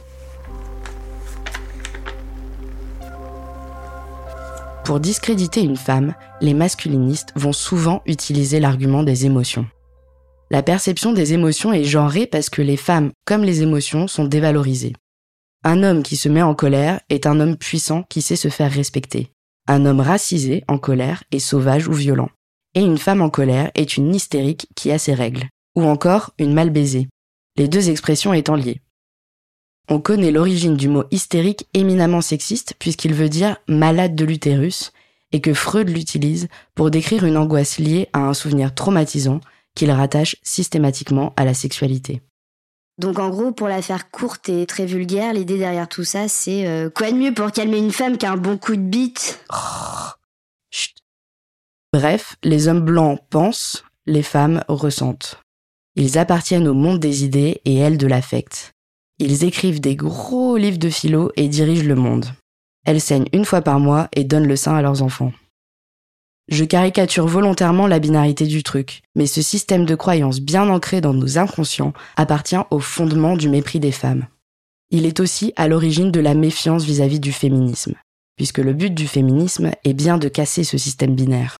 Pour 4.91 4.99
discréditer 4.99 5.61
une 5.61 5.77
femme, 5.77 6.15
les 6.41 6.53
masculinistes 6.53 7.31
vont 7.37 7.53
souvent 7.53 8.01
utiliser 8.05 8.59
l'argument 8.59 9.03
des 9.03 9.25
émotions. 9.25 9.65
La 10.49 10.63
perception 10.63 11.13
des 11.13 11.31
émotions 11.31 11.71
est 11.71 11.85
genrée 11.85 12.27
parce 12.27 12.49
que 12.49 12.61
les 12.61 12.75
femmes, 12.75 13.11
comme 13.23 13.45
les 13.45 13.61
émotions, 13.61 14.09
sont 14.09 14.25
dévalorisées. 14.25 14.91
Un 15.63 15.83
homme 15.83 16.03
qui 16.03 16.17
se 16.17 16.27
met 16.27 16.41
en 16.41 16.55
colère 16.55 16.99
est 17.09 17.25
un 17.25 17.39
homme 17.39 17.55
puissant 17.55 18.03
qui 18.09 18.21
sait 18.21 18.35
se 18.35 18.49
faire 18.49 18.69
respecter. 18.69 19.31
Un 19.65 19.85
homme 19.85 20.01
racisé, 20.01 20.65
en 20.67 20.77
colère, 20.77 21.23
est 21.31 21.39
sauvage 21.39 21.87
ou 21.87 21.93
violent. 21.93 22.29
Et 22.75 22.81
une 22.81 22.97
femme 22.97 23.21
en 23.21 23.29
colère 23.29 23.71
est 23.75 23.95
une 23.95 24.13
hystérique 24.13 24.67
qui 24.75 24.91
a 24.91 24.99
ses 24.99 25.13
règles. 25.13 25.47
Ou 25.77 25.83
encore 25.83 26.33
une 26.37 26.53
mal 26.53 26.69
baisée. 26.69 27.07
Les 27.55 27.69
deux 27.69 27.89
expressions 27.89 28.33
étant 28.33 28.55
liées. 28.55 28.81
On 29.89 29.99
connaît 29.99 30.31
l'origine 30.31 30.77
du 30.77 30.87
mot 30.87 31.03
hystérique 31.11 31.67
éminemment 31.73 32.21
sexiste 32.21 32.75
puisqu'il 32.79 33.13
veut 33.13 33.29
dire 33.29 33.57
malade 33.67 34.15
de 34.15 34.25
l'utérus 34.25 34.91
et 35.31 35.41
que 35.41 35.53
Freud 35.53 35.89
l'utilise 35.89 36.47
pour 36.75 36.91
décrire 36.91 37.25
une 37.25 37.37
angoisse 37.37 37.79
liée 37.79 38.09
à 38.13 38.19
un 38.19 38.33
souvenir 38.33 38.73
traumatisant 38.75 39.41
qu'il 39.75 39.91
rattache 39.91 40.35
systématiquement 40.43 41.33
à 41.37 41.45
la 41.45 41.53
sexualité. 41.53 42.21
Donc 42.97 43.19
en 43.19 43.29
gros, 43.29 43.51
pour 43.51 43.67
la 43.67 43.81
faire 43.81 44.11
courte 44.11 44.49
et 44.49 44.65
très 44.65 44.85
vulgaire, 44.85 45.33
l'idée 45.33 45.57
derrière 45.57 45.87
tout 45.87 46.03
ça, 46.03 46.27
c'est 46.27 46.67
euh, 46.67 46.89
quoi 46.89 47.11
de 47.11 47.17
mieux 47.17 47.33
pour 47.33 47.51
calmer 47.51 47.77
une 47.77 47.91
femme 47.91 48.17
qu'un 48.17 48.37
bon 48.37 48.57
coup 48.57 48.75
de 48.75 48.81
bite? 48.81 49.43
Bref, 51.93 52.35
les 52.43 52.67
hommes 52.67 52.85
blancs 52.85 53.19
pensent, 53.29 53.83
les 54.05 54.23
femmes 54.23 54.63
ressentent. 54.67 55.39
Ils 55.95 56.17
appartiennent 56.17 56.67
au 56.67 56.73
monde 56.73 56.99
des 56.99 57.23
idées 57.23 57.61
et 57.65 57.75
elles 57.75 57.97
de 57.97 58.07
l'affect. 58.07 58.73
Ils 59.23 59.43
écrivent 59.43 59.79
des 59.79 59.95
gros 59.95 60.57
livres 60.57 60.79
de 60.79 60.89
philo 60.89 61.31
et 61.35 61.47
dirigent 61.47 61.85
le 61.85 61.93
monde. 61.93 62.25
Elles 62.87 62.99
saignent 62.99 63.29
une 63.33 63.45
fois 63.45 63.61
par 63.61 63.79
mois 63.79 64.09
et 64.13 64.23
donnent 64.23 64.47
le 64.47 64.55
sein 64.55 64.73
à 64.73 64.81
leurs 64.81 65.03
enfants. 65.03 65.31
Je 66.47 66.65
caricature 66.65 67.27
volontairement 67.27 67.85
la 67.85 67.99
binarité 67.99 68.47
du 68.47 68.63
truc, 68.63 69.03
mais 69.13 69.27
ce 69.27 69.43
système 69.43 69.85
de 69.85 69.93
croyance 69.93 70.39
bien 70.41 70.67
ancré 70.69 71.01
dans 71.01 71.13
nos 71.13 71.37
inconscients 71.37 71.93
appartient 72.15 72.57
au 72.71 72.79
fondement 72.79 73.37
du 73.37 73.47
mépris 73.47 73.79
des 73.79 73.91
femmes. 73.91 74.25
Il 74.89 75.05
est 75.05 75.19
aussi 75.19 75.53
à 75.55 75.67
l'origine 75.67 76.09
de 76.09 76.19
la 76.19 76.33
méfiance 76.33 76.83
vis-à-vis 76.83 77.19
du 77.19 77.31
féminisme, 77.31 77.93
puisque 78.37 78.57
le 78.57 78.73
but 78.73 78.95
du 78.95 79.07
féminisme 79.07 79.69
est 79.83 79.93
bien 79.93 80.17
de 80.17 80.29
casser 80.29 80.63
ce 80.63 80.79
système 80.79 81.13
binaire. 81.13 81.57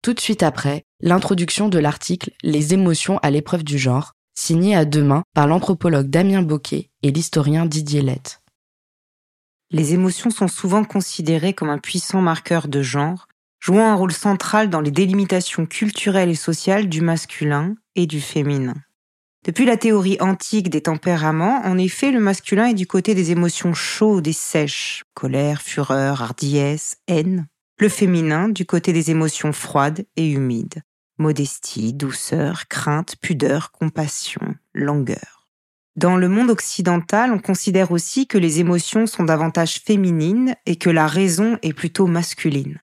Tout 0.00 0.14
de 0.14 0.20
suite 0.20 0.42
après, 0.42 0.84
l'introduction 1.02 1.68
de 1.68 1.78
l'article 1.78 2.30
Les 2.42 2.72
émotions 2.72 3.18
à 3.18 3.30
l'épreuve 3.30 3.62
du 3.62 3.76
genre, 3.76 4.14
signé 4.36 4.76
à 4.76 4.84
deux 4.84 5.02
mains 5.02 5.22
par 5.34 5.48
l'anthropologue 5.48 6.08
Damien 6.08 6.42
Boquet 6.42 6.90
et 7.02 7.10
l'historien 7.10 7.66
Didier 7.66 8.02
Lett. 8.02 8.40
Les 9.70 9.94
émotions 9.94 10.30
sont 10.30 10.46
souvent 10.46 10.84
considérées 10.84 11.54
comme 11.54 11.70
un 11.70 11.78
puissant 11.78 12.20
marqueur 12.20 12.68
de 12.68 12.82
genre, 12.82 13.26
jouant 13.58 13.90
un 13.90 13.94
rôle 13.94 14.12
central 14.12 14.70
dans 14.70 14.80
les 14.80 14.92
délimitations 14.92 15.66
culturelles 15.66 16.30
et 16.30 16.36
sociales 16.36 16.88
du 16.88 17.00
masculin 17.00 17.74
et 17.96 18.06
du 18.06 18.20
féminin. 18.20 18.74
Depuis 19.44 19.64
la 19.64 19.76
théorie 19.76 20.18
antique 20.20 20.70
des 20.70 20.82
tempéraments, 20.82 21.60
en 21.64 21.78
effet, 21.78 22.10
le 22.10 22.20
masculin 22.20 22.66
est 22.66 22.74
du 22.74 22.86
côté 22.86 23.14
des 23.14 23.30
émotions 23.30 23.74
chaudes 23.74 24.26
et 24.26 24.32
sèches, 24.32 25.04
colère, 25.14 25.62
fureur, 25.62 26.22
hardiesse, 26.22 26.96
haine. 27.08 27.46
Le 27.78 27.88
féminin 27.88 28.48
du 28.48 28.66
côté 28.66 28.92
des 28.92 29.10
émotions 29.10 29.52
froides 29.52 30.06
et 30.16 30.28
humides, 30.28 30.82
modestie, 31.18 31.92
douceur, 31.92 32.68
crainte, 32.68 33.16
pudeur, 33.20 33.72
compassion, 33.72 34.54
langueur. 34.74 35.48
Dans 35.96 36.16
le 36.16 36.28
monde 36.28 36.50
occidental, 36.50 37.32
on 37.32 37.38
considère 37.38 37.90
aussi 37.90 38.26
que 38.26 38.36
les 38.36 38.60
émotions 38.60 39.06
sont 39.06 39.24
davantage 39.24 39.80
féminines 39.80 40.54
et 40.66 40.76
que 40.76 40.90
la 40.90 41.06
raison 41.06 41.58
est 41.62 41.72
plutôt 41.72 42.06
masculine. 42.06 42.78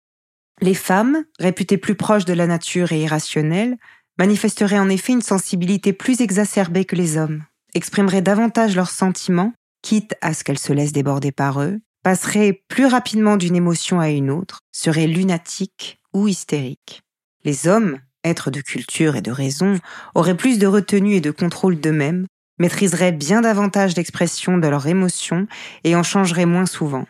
Les 0.61 0.73
femmes, 0.73 1.23
réputées 1.39 1.77
plus 1.77 1.95
proches 1.95 2.25
de 2.25 2.33
la 2.33 2.47
nature 2.47 2.91
et 2.91 3.03
irrationnelles, 3.03 3.77
manifesteraient 4.17 4.79
en 4.79 4.89
effet 4.89 5.13
une 5.13 5.21
sensibilité 5.21 5.93
plus 5.93 6.21
exacerbée 6.21 6.85
que 6.85 6.95
les 6.95 7.17
hommes, 7.17 7.43
exprimeraient 7.75 8.21
davantage 8.21 8.75
leurs 8.75 8.89
sentiments, 8.89 9.53
quitte 9.81 10.15
à 10.21 10.33
ce 10.33 10.43
qu'elles 10.43 10.59
se 10.59 10.73
laissent 10.73 10.93
déborder 10.93 11.31
par 11.31 11.61
eux, 11.61 11.79
passeraient 12.03 12.63
plus 12.67 12.85
rapidement 12.85 13.37
d'une 13.37 13.55
émotion 13.55 13.99
à 13.99 14.09
une 14.09 14.29
autre, 14.29 14.59
seraient 14.71 15.07
lunatiques 15.07 15.99
ou 16.13 16.27
hystériques. 16.27 17.01
Les 17.43 17.67
hommes, 17.67 17.99
êtres 18.24 18.51
de 18.51 18.62
culture 18.62 19.15
et 19.15 19.22
de 19.22 19.32
raison, 19.32 19.80
auraient 20.15 20.38
plus 20.38 20.60
de 20.60 20.68
retenue 20.68 21.15
et 21.15 21.22
de 21.22 21.32
contrôle 21.32 21.80
d'eux-mêmes, 21.80 22.27
maîtriseraient 22.60 23.12
bien 23.12 23.42
davantage 23.42 23.94
d'expression 23.94 24.58
de 24.58 24.68
leurs 24.68 24.88
émotions 24.88 25.48
et 25.84 25.96
en 25.96 26.03
changeraient 26.03 26.46
moins 26.46 26.65
souvent. 26.65 27.06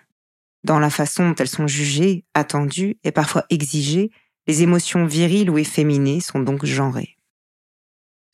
Dans 0.64 0.80
la 0.80 0.90
façon 0.90 1.30
dont 1.30 1.36
elles 1.36 1.48
sont 1.48 1.68
jugées, 1.68 2.26
attendues 2.34 2.98
et 3.04 3.12
parfois 3.12 3.46
exigées, 3.50 4.12
les 4.48 4.62
émotions 4.62 5.06
viriles 5.06 5.50
ou 5.50 5.58
efféminées 5.58 6.22
sont 6.22 6.40
donc 6.40 6.66
genrées. 6.66 7.18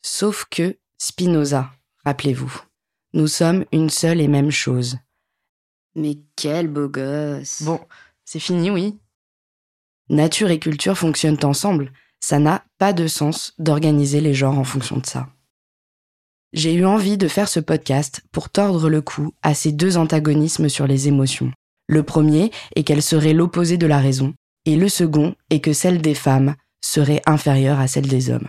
Sauf 0.02 0.46
que, 0.50 0.76
Spinoza, 0.98 1.70
rappelez-vous, 2.04 2.62
nous 3.12 3.26
sommes 3.26 3.64
une 3.72 3.90
seule 3.90 4.20
et 4.20 4.28
même 4.28 4.50
chose. 4.50 4.98
Mais 5.94 6.18
quel 6.36 6.68
beau 6.68 6.88
gosse. 6.88 7.62
Bon, 7.62 7.80
c'est 8.24 8.40
fini, 8.40 8.70
oui. 8.70 8.98
Nature 10.08 10.50
et 10.50 10.58
culture 10.58 10.96
fonctionnent 10.96 11.44
ensemble. 11.44 11.92
Ça 12.20 12.38
n'a 12.38 12.64
pas 12.78 12.92
de 12.92 13.06
sens 13.06 13.54
d'organiser 13.58 14.20
les 14.20 14.34
genres 14.34 14.58
en 14.58 14.64
fonction 14.64 14.98
de 14.98 15.06
ça. 15.06 15.28
J'ai 16.52 16.74
eu 16.74 16.84
envie 16.84 17.16
de 17.16 17.28
faire 17.28 17.48
ce 17.48 17.60
podcast 17.60 18.22
pour 18.32 18.50
tordre 18.50 18.90
le 18.90 19.00
cou 19.00 19.32
à 19.42 19.54
ces 19.54 19.72
deux 19.72 19.96
antagonismes 19.96 20.68
sur 20.68 20.86
les 20.86 21.08
émotions. 21.08 21.52
Le 21.88 22.02
premier 22.02 22.50
est 22.76 22.82
qu'elle 22.82 23.02
serait 23.02 23.32
l'opposé 23.32 23.76
de 23.78 23.86
la 23.86 23.98
raison, 23.98 24.34
et 24.64 24.76
le 24.76 24.88
second 24.88 25.34
est 25.50 25.60
que 25.60 25.72
celle 25.72 26.02
des 26.02 26.14
femmes 26.14 26.54
serait 26.84 27.22
inférieure 27.26 27.80
à 27.80 27.86
celle 27.86 28.08
des 28.08 28.30
hommes. 28.30 28.48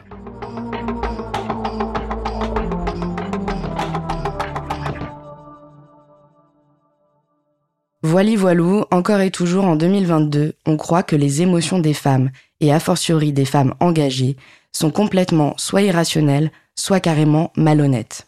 Voili 8.12 8.36
voilou, 8.36 8.84
encore 8.92 9.22
et 9.22 9.32
toujours 9.32 9.64
en 9.64 9.78
2022, 9.78 10.56
on 10.66 10.76
croit 10.76 11.02
que 11.02 11.16
les 11.16 11.42
émotions 11.42 11.80
des 11.80 11.94
femmes, 11.94 12.30
et 12.60 12.74
a 12.74 12.82
fortiori 12.82 13.32
des 13.32 13.46
femmes 13.46 13.74
engagées, 13.80 14.36
sont 14.74 14.92
complètement 14.92 15.54
soit 15.56 15.84
irrationnelles, 15.84 16.52
soit 16.78 17.00
carrément 17.00 17.54
malhonnêtes. 17.56 18.28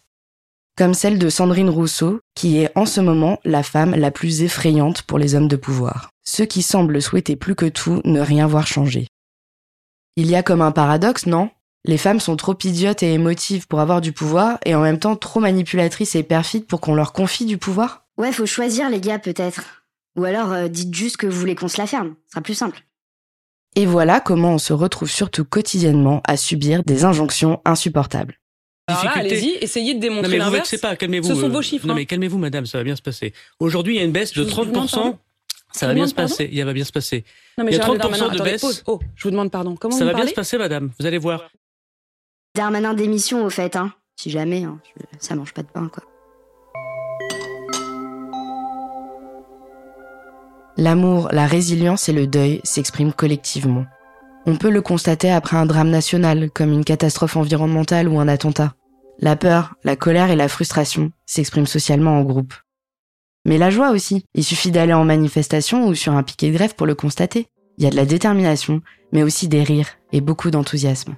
Comme 0.78 0.94
celle 0.94 1.20
de 1.20 1.28
Sandrine 1.28 1.70
Rousseau, 1.70 2.22
qui 2.34 2.60
est 2.60 2.72
en 2.76 2.86
ce 2.86 3.02
moment 3.02 3.42
la 3.44 3.62
femme 3.62 3.94
la 3.94 4.10
plus 4.10 4.44
effrayante 4.44 5.02
pour 5.02 5.20
les 5.20 5.36
hommes 5.36 5.50
de 5.50 5.58
pouvoir, 5.58 6.12
ceux 6.24 6.46
qui 6.46 6.62
semblent 6.62 7.02
souhaiter 7.02 7.36
plus 7.36 7.56
que 7.56 7.66
tout 7.66 8.00
ne 8.06 8.22
rien 8.22 8.48
voir 8.48 8.66
changer. 8.66 9.08
Il 10.16 10.32
y 10.32 10.36
a 10.38 10.44
comme 10.44 10.62
un 10.62 10.72
paradoxe, 10.72 11.26
non? 11.26 11.50
Les 11.84 11.98
femmes 11.98 12.22
sont 12.22 12.38
trop 12.38 12.56
idiotes 12.64 13.04
et 13.04 13.12
émotives 13.12 13.68
pour 13.68 13.82
avoir 13.82 14.00
du 14.00 14.14
pouvoir, 14.14 14.60
et 14.64 14.76
en 14.76 14.82
même 14.82 15.00
temps 15.00 15.18
trop 15.18 15.42
manipulatrices 15.42 16.16
et 16.16 16.24
perfides 16.24 16.68
pour 16.68 16.80
qu'on 16.80 16.96
leur 16.96 17.12
confie 17.12 17.46
du 17.46 17.58
pouvoir? 17.58 18.03
Ouais, 18.18 18.32
faut 18.32 18.46
choisir 18.46 18.90
les 18.90 19.02
gars 19.02 19.20
peut-être. 19.20 19.84
Ou 20.16 20.26
alors 20.26 20.52
euh, 20.52 20.68
dites 20.68 20.94
juste 20.94 21.18
que 21.18 21.28
vous 21.28 21.40
voulez 21.40 21.56
qu'on 21.56 21.68
se 21.68 21.80
la 21.80 21.88
ferme, 21.88 22.16
ce 22.28 22.32
sera 22.34 22.42
plus 22.42 22.54
simple. 22.54 22.84
Et 23.76 23.86
voilà 23.86 24.20
comment 24.20 24.54
on 24.54 24.58
se 24.60 24.74
retrouve 24.74 25.10
surtout 25.10 25.46
quotidiennement 25.46 26.22
à 26.28 26.38
subir 26.38 26.84
des 26.84 27.06
injonctions 27.06 27.60
insupportables. 27.66 28.40
Alors 28.88 29.08
allez-y, 29.16 29.58
essayez 29.62 29.96
de 29.96 30.00
démontrer 30.00 30.38
non, 30.38 30.52
mais 30.52 30.60
vous 30.60 30.78
pas, 30.80 30.96
calmez-vous. 30.96 31.30
Ce 31.30 31.36
sont 31.36 31.48
euh, 31.48 31.50
vos 31.50 31.62
chiffres. 31.62 31.88
Non, 31.88 31.94
hein. 31.94 31.98
mais 31.98 32.06
calmez-vous, 32.06 32.38
madame, 32.38 32.66
ça 32.66 32.78
va 32.78 32.84
bien 32.84 32.96
se 32.96 33.02
passer. 33.02 33.34
Aujourd'hui, 33.60 33.96
il 33.96 33.98
y 33.98 34.02
a 34.02 34.04
une 34.04 34.12
baisse 34.12 34.34
de 34.34 34.44
Je 34.44 34.50
vous 34.50 34.66
demande 34.66 34.88
30%. 34.88 34.92
pardon 34.92 35.20
Ça 35.72 35.88
va 35.88 35.94
bien 35.94 36.06
se 36.06 36.14
passer. 36.14 36.50
Il 36.52 36.64
va 36.64 36.74
bien 36.74 36.84
se 36.84 36.92
passer. 36.92 37.24
Non, 37.58 37.64
mais 37.64 37.72
il 37.72 37.78
y 37.78 37.80
a 37.80 37.84
Gérald 37.84 38.02
30% 38.02 38.02
Darmanin, 38.02 38.28
de 38.28 38.34
attendez, 38.36 38.52
baisse. 38.52 38.62
pause. 38.62 38.84
Oh, 38.86 39.00
je 39.16 39.24
vous 39.24 39.32
demande 39.32 39.52
pardon. 39.52 39.76
Comment 39.78 39.96
Ça 39.96 40.04
vous 40.04 40.12
va 40.12 40.16
bien 40.18 40.28
se 40.28 40.34
passer, 40.34 40.58
madame. 40.58 40.92
Vous 41.00 41.06
allez 41.06 41.18
voir. 41.18 41.50
Darmanin 42.56 42.94
d'émission 42.94 43.46
au 43.46 43.50
fait, 43.50 43.76
hein. 43.76 43.94
Si 44.18 44.30
jamais, 44.30 44.64
hein, 44.64 44.80
ça 45.20 45.36
mange 45.36 45.54
pas 45.54 45.64
de 45.64 45.68
pain, 45.68 45.88
quoi. 45.88 46.04
L'amour, 50.84 51.30
la 51.32 51.48
résilience 51.48 52.10
et 52.10 52.12
le 52.12 52.28
deuil 52.28 52.60
s'expriment 52.66 53.14
collectivement. 53.14 53.86
On 54.46 54.58
peut 54.58 54.70
le 54.70 54.82
constater 54.82 55.32
après 55.32 55.56
un 55.56 55.66
drame 55.66 55.90
national, 55.90 56.52
comme 56.52 56.74
une 56.74 56.84
catastrophe 56.84 57.38
environnementale 57.38 58.10
ou 58.10 58.20
un 58.20 58.28
attentat. 58.28 58.74
La 59.18 59.38
peur, 59.38 59.76
la 59.86 59.96
colère 59.96 60.30
et 60.30 60.36
la 60.36 60.50
frustration 60.50 61.14
s'expriment 61.26 61.68
socialement 61.68 62.20
en 62.20 62.24
groupe. 62.24 62.54
Mais 63.46 63.58
la 63.58 63.70
joie 63.70 63.92
aussi. 63.92 64.26
Il 64.36 64.44
suffit 64.44 64.72
d'aller 64.72 64.92
en 64.92 65.06
manifestation 65.06 65.88
ou 65.88 65.96
sur 65.96 66.12
un 66.12 66.24
piquet 66.24 66.50
de 66.50 66.56
grève 66.56 66.76
pour 66.76 66.86
le 66.86 66.96
constater. 66.96 67.48
Il 67.78 67.86
y 67.86 67.88
a 67.88 67.90
de 67.90 67.96
la 67.96 68.06
détermination, 68.06 68.82
mais 69.14 69.24
aussi 69.24 69.48
des 69.48 69.64
rires 69.64 69.92
et 70.12 70.20
beaucoup 70.20 70.52
d'enthousiasme. 70.52 71.16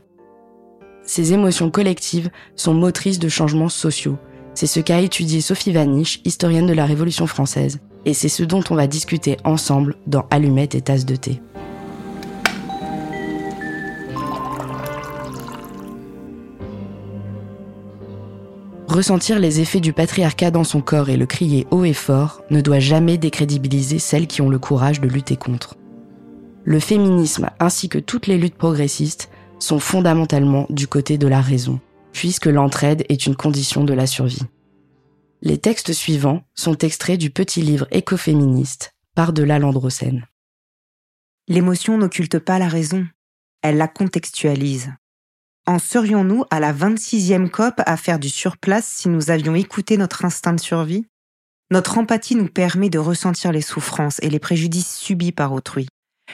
Ces 1.01 1.34
émotions 1.34 1.71
collectives 1.71 2.30
sont 2.56 2.75
motrices 2.75 3.17
de 3.17 3.30
changements 3.30 3.69
sociaux. 3.69 4.19
C'est 4.54 4.67
ce 4.67 4.80
qu'a 4.80 5.01
étudié 5.01 5.41
Sophie 5.41 5.73
Vanish, 5.73 6.21
historienne 6.23 6.67
de 6.67 6.73
la 6.73 6.86
Révolution 6.86 7.25
française, 7.25 7.80
et 8.06 8.13
c'est 8.13 8.30
ce 8.30 8.44
dont 8.44 8.63
on 8.70 8.76
va 8.76 8.88
discuter 8.88 9.38
ensemble 9.44 9.96
dans 10.08 10.26
Allumettes 10.32 10.76
et 10.76 10.82
tasses 10.82 11.06
de 11.06 11.15
thé. 11.15 11.41
Ressentir 18.88 19.39
les 19.39 19.60
effets 19.60 19.82
du 19.82 19.91
patriarcat 19.91 20.52
dans 20.52 20.63
son 20.63 20.80
corps 20.80 21.10
et 21.10 21.18
le 21.18 21.26
crier 21.26 21.68
haut 21.70 21.84
et 21.84 21.91
fort 21.91 22.44
ne 22.50 22.62
doit 22.62 22.80
jamais 22.80 23.18
décrédibiliser 23.18 24.00
celles 24.00 24.26
qui 24.26 24.41
ont 24.41 24.48
le 24.48 24.58
courage 24.58 25.02
de 25.02 25.10
lutter 25.10 25.36
contre. 25.36 25.76
Le 26.63 26.80
féminisme 26.80 27.50
ainsi 27.60 27.89
que 27.89 28.00
toutes 28.00 28.28
les 28.28 28.38
luttes 28.38 28.56
progressistes 28.56 29.30
sont 29.60 29.80
fondamentalement 29.80 30.65
du 30.70 30.88
côté 30.88 31.18
de 31.18 31.28
la 31.28 31.41
raison, 31.41 31.82
puisque 32.13 32.46
l'entraide 32.46 33.04
est 33.10 33.26
une 33.26 33.36
condition 33.36 33.84
de 33.84 33.94
la 33.94 34.08
survie. 34.08 34.44
Les 35.47 35.60
textes 35.60 35.93
suivants 35.93 36.43
sont 36.55 36.75
extraits 36.79 37.19
du 37.19 37.29
petit 37.29 37.62
livre 37.62 37.86
écoféministe 37.91 38.95
Par-delà 39.13 39.60
l'Androcène. 39.60 40.25
L'émotion 41.47 41.99
n'occulte 41.99 42.39
pas 42.39 42.58
la 42.58 42.67
raison, 42.67 43.05
elle 43.62 43.77
la 43.77 43.88
contextualise. 43.88 44.91
En 45.67 45.77
serions-nous 45.77 46.45
à 46.49 46.60
la 46.60 46.73
26e 46.73 47.51
COP 47.51 47.75
à 47.86 47.95
faire 47.95 48.17
du 48.17 48.29
surplace 48.29 48.88
si 48.88 49.08
nous 49.08 49.29
avions 49.29 49.53
écouté 49.53 49.97
notre 49.97 50.25
instinct 50.25 50.53
de 50.53 50.60
survie? 50.60 51.05
Notre 51.69 51.99
empathie 51.99 52.36
nous 52.36 52.49
permet 52.49 52.89
de 52.89 52.97
ressentir 52.97 53.51
les 53.51 53.62
souffrances 53.62 54.17
et 54.23 54.31
les 54.31 54.39
préjudices 54.39 54.95
subis 54.97 55.31
par 55.31 55.53
autrui. 55.53 55.88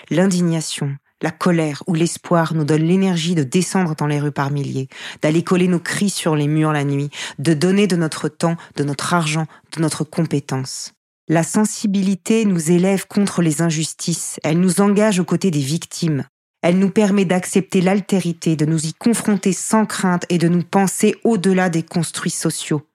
L'indignation, 0.10 0.96
la 1.22 1.32
colère 1.32 1.84
ou 1.88 1.94
l'espoir 1.94 2.54
nous 2.54 2.64
donnent 2.64 2.88
l'énergie 2.88 3.36
de 3.36 3.44
descendre 3.44 3.96
dans 3.96 4.08
les 4.08 4.20
rues 4.20 4.32
par 4.32 4.52
milliers, 4.52 4.90
d'aller 5.22 5.44
coller 5.44 5.68
nos 5.68 5.80
cris 5.80 6.10
sur 6.10 6.36
les 6.36 6.48
murs 6.48 6.72
la 6.72 6.84
nuit, 6.84 7.10
de 7.40 7.54
donner 7.54 7.88
de 7.88 7.96
notre 7.96 8.28
temps, 8.28 8.58
de 8.76 8.84
notre 8.84 9.14
argent, 9.14 9.46
de 9.76 9.82
notre 9.82 10.04
compétence. 10.04 10.94
La 11.28 11.44
sensibilité 11.44 12.46
nous 12.46 12.72
élève 12.72 13.08
contre 13.08 13.42
les 13.42 13.62
injustices, 13.62 14.40
elle 14.44 14.60
nous 14.60 14.82
engage 14.82 15.20
aux 15.20 15.26
côtés 15.26 15.52
des 15.52 15.60
victimes, 15.60 16.26
elle 16.62 16.78
nous 16.78 16.90
permet 16.90 17.26
d'accepter 17.26 17.82
l'altérité, 17.82 18.56
de 18.56 18.66
nous 18.66 18.86
y 18.86 18.94
confronter 18.94 19.54
sans 19.54 19.86
crainte 19.86 20.26
et 20.30 20.38
de 20.38 20.48
nous 20.48 20.64
penser 20.64 21.16
au-delà 21.24 21.70
des 21.70 21.84
construits 21.84 22.32
sociaux. 22.32 22.88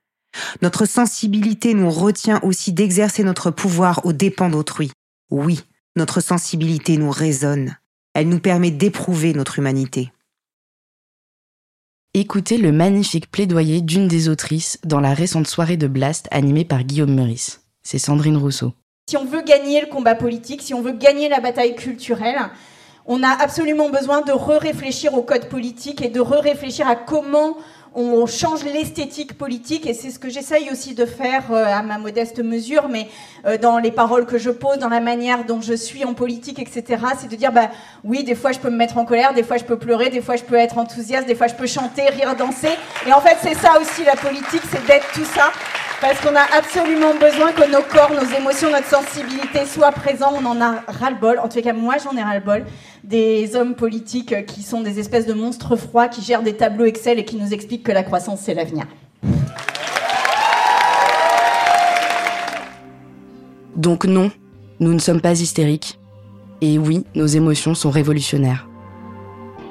Notre 0.62 0.84
sensibilité 0.84 1.74
nous 1.74 1.90
retient 1.90 2.40
aussi 2.42 2.72
d'exercer 2.72 3.24
notre 3.24 3.50
pouvoir 3.50 4.04
aux 4.04 4.12
dépens 4.12 4.50
d'autrui. 4.50 4.90
Oui, 5.30 5.62
notre 5.96 6.20
sensibilité 6.20 6.96
nous 6.98 7.10
résonne. 7.10 7.76
Elle 8.18 8.30
nous 8.30 8.40
permet 8.40 8.70
d'éprouver 8.70 9.34
notre 9.34 9.58
humanité. 9.58 10.10
Écoutez 12.14 12.56
le 12.56 12.72
magnifique 12.72 13.30
plaidoyer 13.30 13.82
d'une 13.82 14.08
des 14.08 14.30
autrices 14.30 14.78
dans 14.84 15.00
la 15.00 15.12
récente 15.12 15.46
soirée 15.46 15.76
de 15.76 15.86
Blast 15.86 16.26
animée 16.30 16.64
par 16.64 16.84
Guillaume 16.84 17.14
Meurice. 17.14 17.60
C'est 17.82 17.98
Sandrine 17.98 18.38
Rousseau. 18.38 18.72
Si 19.10 19.18
on 19.18 19.26
veut 19.26 19.42
gagner 19.42 19.82
le 19.82 19.88
combat 19.88 20.14
politique, 20.14 20.62
si 20.62 20.72
on 20.72 20.80
veut 20.80 20.94
gagner 20.94 21.28
la 21.28 21.40
bataille 21.40 21.74
culturelle, 21.74 22.38
on 23.04 23.22
a 23.22 23.28
absolument 23.28 23.90
besoin 23.90 24.22
de 24.22 24.32
re-réfléchir 24.32 25.12
au 25.12 25.20
code 25.20 25.50
politique 25.50 26.00
et 26.00 26.08
de 26.08 26.20
re-réfléchir 26.20 26.88
à 26.88 26.96
comment 26.96 27.58
on 27.96 28.26
change 28.26 28.62
l'esthétique 28.64 29.38
politique 29.38 29.86
et 29.86 29.94
c'est 29.94 30.10
ce 30.10 30.18
que 30.18 30.28
j'essaye 30.28 30.70
aussi 30.70 30.94
de 30.94 31.06
faire 31.06 31.44
euh, 31.50 31.64
à 31.64 31.82
ma 31.82 31.96
modeste 31.96 32.44
mesure, 32.44 32.88
mais 32.88 33.08
euh, 33.46 33.56
dans 33.56 33.78
les 33.78 33.90
paroles 33.90 34.26
que 34.26 34.36
je 34.36 34.50
pose, 34.50 34.78
dans 34.78 34.90
la 34.90 35.00
manière 35.00 35.44
dont 35.44 35.62
je 35.62 35.72
suis 35.72 36.04
en 36.04 36.12
politique, 36.12 36.58
etc. 36.58 37.02
C'est 37.18 37.30
de 37.30 37.36
dire, 37.36 37.52
bah 37.52 37.70
oui, 38.04 38.22
des 38.22 38.34
fois 38.34 38.52
je 38.52 38.58
peux 38.58 38.68
me 38.68 38.76
mettre 38.76 38.98
en 38.98 39.06
colère, 39.06 39.32
des 39.32 39.42
fois 39.42 39.56
je 39.56 39.64
peux 39.64 39.78
pleurer, 39.78 40.10
des 40.10 40.20
fois 40.20 40.36
je 40.36 40.44
peux 40.44 40.56
être 40.56 40.76
enthousiaste, 40.76 41.26
des 41.26 41.34
fois 41.34 41.46
je 41.46 41.54
peux 41.54 41.66
chanter, 41.66 42.02
rire, 42.10 42.36
danser. 42.36 42.76
Et 43.06 43.12
en 43.14 43.20
fait, 43.22 43.38
c'est 43.42 43.54
ça 43.54 43.80
aussi 43.80 44.04
la 44.04 44.16
politique, 44.16 44.62
c'est 44.70 44.86
d'être 44.86 45.10
tout 45.14 45.24
ça. 45.24 45.50
Parce 45.98 46.20
qu'on 46.20 46.36
a 46.36 46.44
absolument 46.56 47.14
besoin 47.14 47.52
que 47.52 47.70
nos 47.70 47.80
corps, 47.80 48.12
nos 48.12 48.36
émotions, 48.36 48.70
notre 48.70 48.86
sensibilité 48.86 49.64
soient 49.64 49.92
présents. 49.92 50.30
On 50.38 50.44
en 50.44 50.60
a 50.60 50.82
ras-le-bol. 50.86 51.38
En 51.38 51.48
tout 51.48 51.62
cas, 51.62 51.72
moi, 51.72 51.94
j'en 52.02 52.14
ai 52.18 52.22
ras-le-bol. 52.22 52.66
Des 53.02 53.56
hommes 53.56 53.74
politiques 53.74 54.44
qui 54.44 54.62
sont 54.62 54.82
des 54.82 55.00
espèces 55.00 55.26
de 55.26 55.32
monstres 55.32 55.74
froids, 55.76 56.08
qui 56.08 56.20
gèrent 56.20 56.42
des 56.42 56.54
tableaux 56.54 56.84
Excel 56.84 57.18
et 57.18 57.24
qui 57.24 57.36
nous 57.36 57.54
expliquent 57.54 57.82
que 57.82 57.92
la 57.92 58.02
croissance, 58.02 58.40
c'est 58.42 58.52
l'avenir. 58.52 58.84
Donc 63.74 64.04
non, 64.04 64.30
nous 64.80 64.92
ne 64.92 64.98
sommes 64.98 65.22
pas 65.22 65.40
hystériques. 65.40 65.98
Et 66.60 66.76
oui, 66.78 67.06
nos 67.14 67.26
émotions 67.26 67.74
sont 67.74 67.90
révolutionnaires. 67.90 68.68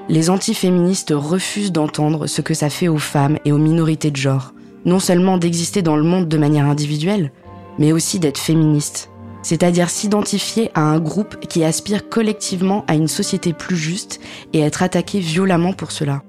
Les 0.09 0.31
antiféministes 0.31 1.13
refusent 1.15 1.71
d'entendre 1.71 2.25
ce 2.25 2.41
que 2.41 2.55
ça 2.55 2.71
fait 2.71 2.87
aux 2.87 2.97
femmes 2.97 3.37
et 3.45 3.51
aux 3.51 3.59
minorités 3.59 4.09
de 4.09 4.17
genre 4.17 4.54
non 4.85 4.99
seulement 4.99 5.37
d'exister 5.37 5.81
dans 5.81 5.97
le 5.97 6.03
monde 6.03 6.27
de 6.27 6.37
manière 6.37 6.65
individuelle, 6.65 7.31
mais 7.77 7.91
aussi 7.91 8.19
d'être 8.19 8.37
féministe, 8.37 9.09
c'est-à-dire 9.41 9.89
s'identifier 9.89 10.71
à 10.73 10.81
un 10.81 10.99
groupe 10.99 11.39
qui 11.47 11.63
aspire 11.63 12.09
collectivement 12.09 12.85
à 12.87 12.95
une 12.95 13.07
société 13.07 13.53
plus 13.53 13.77
juste 13.77 14.19
et 14.53 14.61
être 14.61 14.83
attaqué 14.83 15.19
violemment 15.19 15.73
pour 15.73 15.91
cela. 15.91 16.23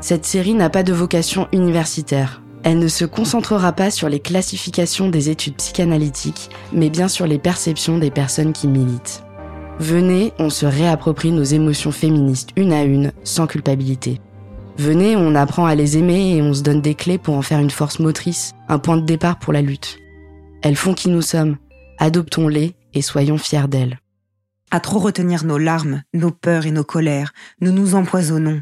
Cette 0.00 0.24
série 0.24 0.54
n'a 0.54 0.70
pas 0.70 0.82
de 0.82 0.92
vocation 0.92 1.46
universitaire. 1.52 2.42
Elle 2.62 2.78
ne 2.78 2.88
se 2.88 3.04
concentrera 3.04 3.72
pas 3.72 3.90
sur 3.90 4.08
les 4.08 4.20
classifications 4.20 5.08
des 5.08 5.30
études 5.30 5.56
psychanalytiques, 5.56 6.50
mais 6.72 6.90
bien 6.90 7.08
sur 7.08 7.26
les 7.26 7.38
perceptions 7.38 7.98
des 7.98 8.10
personnes 8.10 8.52
qui 8.52 8.66
militent. 8.66 9.22
Venez, 9.80 10.34
on 10.38 10.50
se 10.50 10.66
réapproprie 10.66 11.32
nos 11.32 11.42
émotions 11.42 11.90
féministes 11.90 12.50
une 12.54 12.74
à 12.74 12.84
une, 12.84 13.12
sans 13.24 13.46
culpabilité. 13.46 14.20
Venez, 14.76 15.16
on 15.16 15.34
apprend 15.34 15.64
à 15.64 15.74
les 15.74 15.96
aimer 15.96 16.36
et 16.36 16.42
on 16.42 16.52
se 16.52 16.62
donne 16.62 16.82
des 16.82 16.94
clés 16.94 17.16
pour 17.16 17.34
en 17.34 17.40
faire 17.40 17.60
une 17.60 17.70
force 17.70 17.98
motrice, 17.98 18.52
un 18.68 18.78
point 18.78 18.98
de 18.98 19.06
départ 19.06 19.38
pour 19.38 19.54
la 19.54 19.62
lutte. 19.62 19.98
Elles 20.60 20.76
font 20.76 20.92
qui 20.92 21.08
nous 21.08 21.22
sommes. 21.22 21.56
Adoptons-les 21.96 22.74
et 22.92 23.00
soyons 23.00 23.38
fiers 23.38 23.68
d'elles. 23.68 24.00
À 24.70 24.80
trop 24.80 24.98
retenir 24.98 25.44
nos 25.44 25.56
larmes, 25.56 26.02
nos 26.12 26.30
peurs 26.30 26.66
et 26.66 26.72
nos 26.72 26.84
colères, 26.84 27.32
nous 27.62 27.72
nous 27.72 27.94
empoisonnons. 27.94 28.60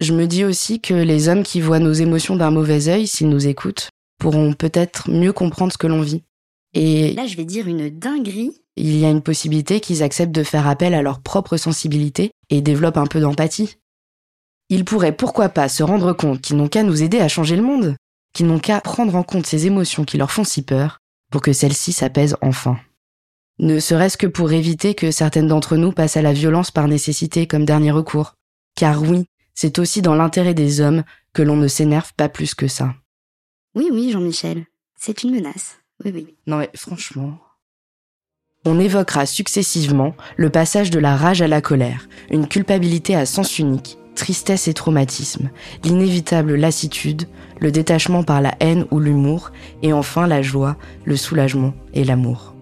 Je 0.00 0.12
me 0.12 0.26
dis 0.26 0.44
aussi 0.44 0.80
que 0.80 0.94
les 0.94 1.28
hommes 1.28 1.44
qui 1.44 1.60
voient 1.60 1.78
nos 1.78 1.92
émotions 1.92 2.34
d'un 2.34 2.50
mauvais 2.50 2.88
œil, 2.88 3.06
s'ils 3.06 3.28
nous 3.28 3.46
écoutent, 3.46 3.90
pourront 4.18 4.54
peut-être 4.54 5.08
mieux 5.08 5.32
comprendre 5.32 5.72
ce 5.72 5.78
que 5.78 5.86
l'on 5.86 6.02
vit. 6.02 6.24
Et 6.74 7.12
là, 7.12 7.28
je 7.28 7.36
vais 7.36 7.44
dire 7.44 7.68
une 7.68 7.90
dinguerie, 7.90 8.59
il 8.76 8.96
y 8.96 9.04
a 9.04 9.10
une 9.10 9.22
possibilité 9.22 9.80
qu'ils 9.80 10.02
acceptent 10.02 10.34
de 10.34 10.42
faire 10.42 10.66
appel 10.66 10.94
à 10.94 11.02
leur 11.02 11.20
propre 11.20 11.56
sensibilité 11.56 12.30
et 12.48 12.62
développent 12.62 12.96
un 12.96 13.06
peu 13.06 13.20
d'empathie. 13.20 13.76
Ils 14.68 14.84
pourraient 14.84 15.16
pourquoi 15.16 15.48
pas 15.48 15.68
se 15.68 15.82
rendre 15.82 16.12
compte 16.12 16.40
qu'ils 16.40 16.56
n'ont 16.56 16.68
qu'à 16.68 16.82
nous 16.82 17.02
aider 17.02 17.20
à 17.20 17.28
changer 17.28 17.56
le 17.56 17.62
monde, 17.62 17.96
qu'ils 18.32 18.46
n'ont 18.46 18.60
qu'à 18.60 18.80
prendre 18.80 19.14
en 19.16 19.22
compte 19.22 19.46
ces 19.46 19.66
émotions 19.66 20.04
qui 20.04 20.16
leur 20.16 20.30
font 20.30 20.44
si 20.44 20.62
peur 20.62 20.98
pour 21.30 21.42
que 21.42 21.52
celles-ci 21.52 21.92
s'apaisent 21.92 22.36
enfin. 22.40 22.78
Ne 23.58 23.78
serait-ce 23.78 24.16
que 24.16 24.26
pour 24.26 24.52
éviter 24.52 24.94
que 24.94 25.10
certaines 25.10 25.48
d'entre 25.48 25.76
nous 25.76 25.92
passent 25.92 26.16
à 26.16 26.22
la 26.22 26.32
violence 26.32 26.70
par 26.70 26.88
nécessité 26.88 27.46
comme 27.46 27.64
dernier 27.64 27.90
recours. 27.90 28.34
Car 28.74 29.02
oui, 29.02 29.26
c'est 29.54 29.78
aussi 29.78 30.00
dans 30.00 30.14
l'intérêt 30.14 30.54
des 30.54 30.80
hommes 30.80 31.04
que 31.34 31.42
l'on 31.42 31.56
ne 31.56 31.68
s'énerve 31.68 32.12
pas 32.16 32.28
plus 32.28 32.54
que 32.54 32.68
ça. 32.68 32.94
Oui, 33.74 33.88
oui, 33.92 34.10
Jean-Michel, 34.10 34.64
c'est 34.98 35.22
une 35.22 35.32
menace. 35.32 35.76
Oui, 36.04 36.12
oui. 36.14 36.34
Non 36.46 36.56
mais 36.56 36.70
franchement, 36.74 37.38
on 38.66 38.78
évoquera 38.78 39.24
successivement 39.24 40.14
le 40.36 40.50
passage 40.50 40.90
de 40.90 40.98
la 40.98 41.16
rage 41.16 41.40
à 41.40 41.48
la 41.48 41.62
colère, 41.62 42.08
une 42.30 42.46
culpabilité 42.46 43.14
à 43.14 43.24
sens 43.24 43.58
unique, 43.58 43.98
tristesse 44.14 44.68
et 44.68 44.74
traumatisme, 44.74 45.48
l'inévitable 45.82 46.56
lassitude, 46.56 47.26
le 47.58 47.72
détachement 47.72 48.22
par 48.22 48.42
la 48.42 48.54
haine 48.60 48.84
ou 48.90 48.98
l'humour, 48.98 49.50
et 49.82 49.94
enfin 49.94 50.26
la 50.26 50.42
joie, 50.42 50.76
le 51.04 51.16
soulagement 51.16 51.72
et 51.94 52.04
l'amour. 52.04 52.54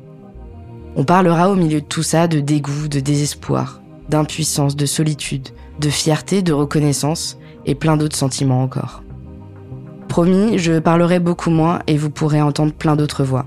On 0.95 1.05
parlera 1.05 1.51
au 1.51 1.57
milieu 1.57 1.81
de 1.81 1.87
tout 1.87 2.05
ça 2.05 2.29
de 2.29 2.39
dégoût, 2.39 2.89
de 2.89 3.01
désespoir, 3.01 3.83
d'impuissance, 4.09 4.77
de 4.77 4.87
solitude, 4.87 5.49
de 5.81 5.91
fierté, 5.91 6.43
de 6.43 6.53
reconnaissance 6.53 7.39
et 7.67 7.75
plein 7.75 7.97
d'autres 7.97 8.17
sentiments 8.17 8.63
encore. 8.63 9.03
Promis, 10.09 10.59
je 10.59 10.79
parlerai 10.79 11.19
beaucoup 11.19 11.51
moins 11.51 11.81
et 11.87 11.97
vous 11.97 12.11
pourrez 12.11 12.41
entendre 12.41 12.73
plein 12.73 12.97
d'autres 12.97 13.25
voix. 13.25 13.47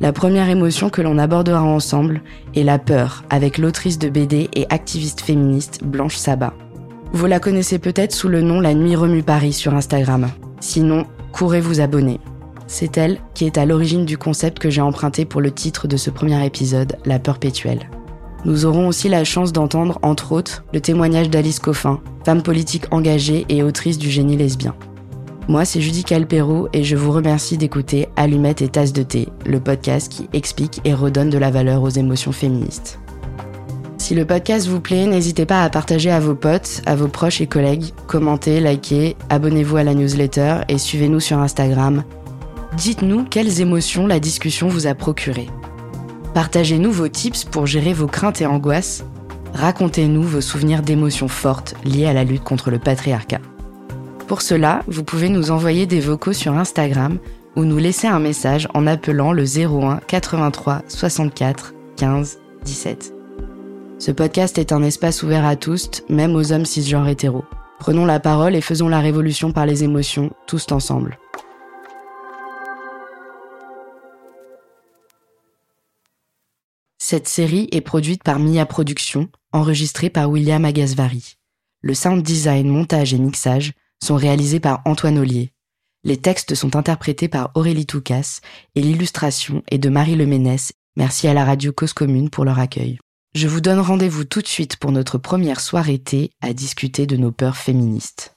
La 0.00 0.14
première 0.14 0.48
émotion 0.48 0.88
que 0.88 1.02
l'on 1.02 1.18
abordera 1.18 1.62
ensemble 1.62 2.22
est 2.54 2.62
la 2.62 2.78
peur, 2.78 3.22
avec 3.28 3.58
l'autrice 3.58 3.98
de 3.98 4.08
BD 4.08 4.48
et 4.54 4.66
activiste 4.70 5.20
féministe 5.20 5.84
Blanche 5.84 6.16
Sabat. 6.16 6.54
Vous 7.12 7.26
la 7.26 7.38
connaissez 7.38 7.78
peut-être 7.78 8.12
sous 8.12 8.28
le 8.28 8.40
nom 8.40 8.60
La 8.60 8.72
Nuit 8.72 8.96
remue 8.96 9.22
Paris 9.22 9.52
sur 9.52 9.74
Instagram. 9.74 10.30
Sinon, 10.60 11.04
courez 11.32 11.60
vous 11.60 11.80
abonner. 11.80 12.18
C'est 12.66 12.96
elle 12.96 13.18
qui 13.34 13.44
est 13.44 13.58
à 13.58 13.66
l'origine 13.66 14.06
du 14.06 14.16
concept 14.16 14.58
que 14.58 14.70
j'ai 14.70 14.80
emprunté 14.80 15.26
pour 15.26 15.42
le 15.42 15.50
titre 15.50 15.86
de 15.86 15.98
ce 15.98 16.08
premier 16.08 16.46
épisode, 16.46 16.96
La 17.04 17.18
perpétuelle. 17.18 17.90
Nous 18.46 18.64
aurons 18.64 18.88
aussi 18.88 19.10
la 19.10 19.24
chance 19.24 19.52
d'entendre, 19.52 19.98
entre 20.00 20.32
autres, 20.32 20.64
le 20.72 20.80
témoignage 20.80 21.28
d'Alice 21.28 21.58
Coffin, 21.58 22.00
femme 22.24 22.42
politique 22.42 22.86
engagée 22.90 23.44
et 23.50 23.62
autrice 23.62 23.98
du 23.98 24.08
génie 24.08 24.38
lesbien. 24.38 24.74
Moi, 25.50 25.64
c'est 25.64 25.80
Judy 25.80 26.04
Calpero 26.04 26.68
et 26.72 26.84
je 26.84 26.94
vous 26.94 27.10
remercie 27.10 27.58
d'écouter 27.58 28.08
Allumettes 28.14 28.62
et 28.62 28.68
Tasse 28.68 28.92
de 28.92 29.02
thé, 29.02 29.28
le 29.44 29.58
podcast 29.58 30.08
qui 30.08 30.28
explique 30.32 30.80
et 30.84 30.94
redonne 30.94 31.28
de 31.28 31.38
la 31.38 31.50
valeur 31.50 31.82
aux 31.82 31.88
émotions 31.88 32.30
féministes. 32.30 33.00
Si 33.98 34.14
le 34.14 34.24
podcast 34.24 34.68
vous 34.68 34.78
plaît, 34.78 35.06
n'hésitez 35.06 35.46
pas 35.46 35.64
à 35.64 35.68
partager 35.68 36.08
à 36.08 36.20
vos 36.20 36.36
potes, 36.36 36.82
à 36.86 36.94
vos 36.94 37.08
proches 37.08 37.40
et 37.40 37.48
collègues, 37.48 37.86
commentez, 38.06 38.60
likez, 38.60 39.16
abonnez-vous 39.28 39.78
à 39.78 39.82
la 39.82 39.94
newsletter 39.94 40.58
et 40.68 40.78
suivez-nous 40.78 41.18
sur 41.18 41.38
Instagram. 41.38 42.04
Dites-nous 42.76 43.24
quelles 43.24 43.60
émotions 43.60 44.06
la 44.06 44.20
discussion 44.20 44.68
vous 44.68 44.86
a 44.86 44.94
procuré. 44.94 45.48
Partagez-nous 46.32 46.92
vos 46.92 47.08
tips 47.08 47.42
pour 47.42 47.66
gérer 47.66 47.92
vos 47.92 48.06
craintes 48.06 48.40
et 48.40 48.46
angoisses. 48.46 49.04
Racontez-nous 49.54 50.22
vos 50.22 50.42
souvenirs 50.42 50.82
d'émotions 50.82 51.26
fortes 51.26 51.74
liées 51.84 52.06
à 52.06 52.12
la 52.12 52.22
lutte 52.22 52.44
contre 52.44 52.70
le 52.70 52.78
patriarcat. 52.78 53.40
Pour 54.30 54.42
cela, 54.42 54.84
vous 54.86 55.02
pouvez 55.02 55.28
nous 55.28 55.50
envoyer 55.50 55.86
des 55.86 55.98
vocaux 55.98 56.32
sur 56.32 56.52
Instagram 56.52 57.18
ou 57.56 57.64
nous 57.64 57.78
laisser 57.78 58.06
un 58.06 58.20
message 58.20 58.68
en 58.74 58.86
appelant 58.86 59.32
le 59.32 59.42
01 59.42 59.96
83 60.06 60.82
64 60.86 61.74
15 61.96 62.38
17. 62.64 63.12
Ce 63.98 64.12
podcast 64.12 64.56
est 64.58 64.70
un 64.70 64.84
espace 64.84 65.24
ouvert 65.24 65.44
à 65.44 65.56
tous, 65.56 66.04
même 66.08 66.36
aux 66.36 66.52
hommes 66.52 66.64
cisgenres 66.64 67.08
hétéros. 67.08 67.44
Prenons 67.80 68.04
la 68.04 68.20
parole 68.20 68.54
et 68.54 68.60
faisons 68.60 68.88
la 68.88 69.00
révolution 69.00 69.50
par 69.50 69.66
les 69.66 69.82
émotions, 69.82 70.30
tous 70.46 70.70
ensemble. 70.70 71.18
Cette 76.98 77.26
série 77.26 77.68
est 77.72 77.80
produite 77.80 78.22
par 78.22 78.38
Mia 78.38 78.64
Productions, 78.64 79.28
enregistrée 79.50 80.08
par 80.08 80.30
William 80.30 80.64
Agasvari. 80.64 81.34
Le 81.80 81.94
sound 81.94 82.22
design, 82.22 82.68
montage 82.68 83.12
et 83.12 83.18
mixage 83.18 83.72
sont 84.02 84.16
réalisés 84.16 84.60
par 84.60 84.82
Antoine 84.84 85.18
Ollier. 85.18 85.52
Les 86.04 86.16
textes 86.16 86.54
sont 86.54 86.76
interprétés 86.76 87.28
par 87.28 87.50
Aurélie 87.54 87.86
Toucas 87.86 88.40
et 88.74 88.80
l'illustration 88.80 89.62
est 89.70 89.78
de 89.78 89.90
Marie 89.90 90.16
Leménès. 90.16 90.72
Merci 90.96 91.28
à 91.28 91.34
la 91.34 91.44
radio 91.44 91.72
Cause 91.72 91.92
Commune 91.92 92.30
pour 92.30 92.44
leur 92.44 92.58
accueil. 92.58 92.98
Je 93.34 93.46
vous 93.46 93.60
donne 93.60 93.78
rendez-vous 93.78 94.24
tout 94.24 94.42
de 94.42 94.46
suite 94.46 94.76
pour 94.76 94.90
notre 94.90 95.18
première 95.18 95.60
soirée 95.60 96.02
à 96.40 96.52
discuter 96.52 97.06
de 97.06 97.16
nos 97.16 97.30
peurs 97.30 97.56
féministes. 97.56 98.36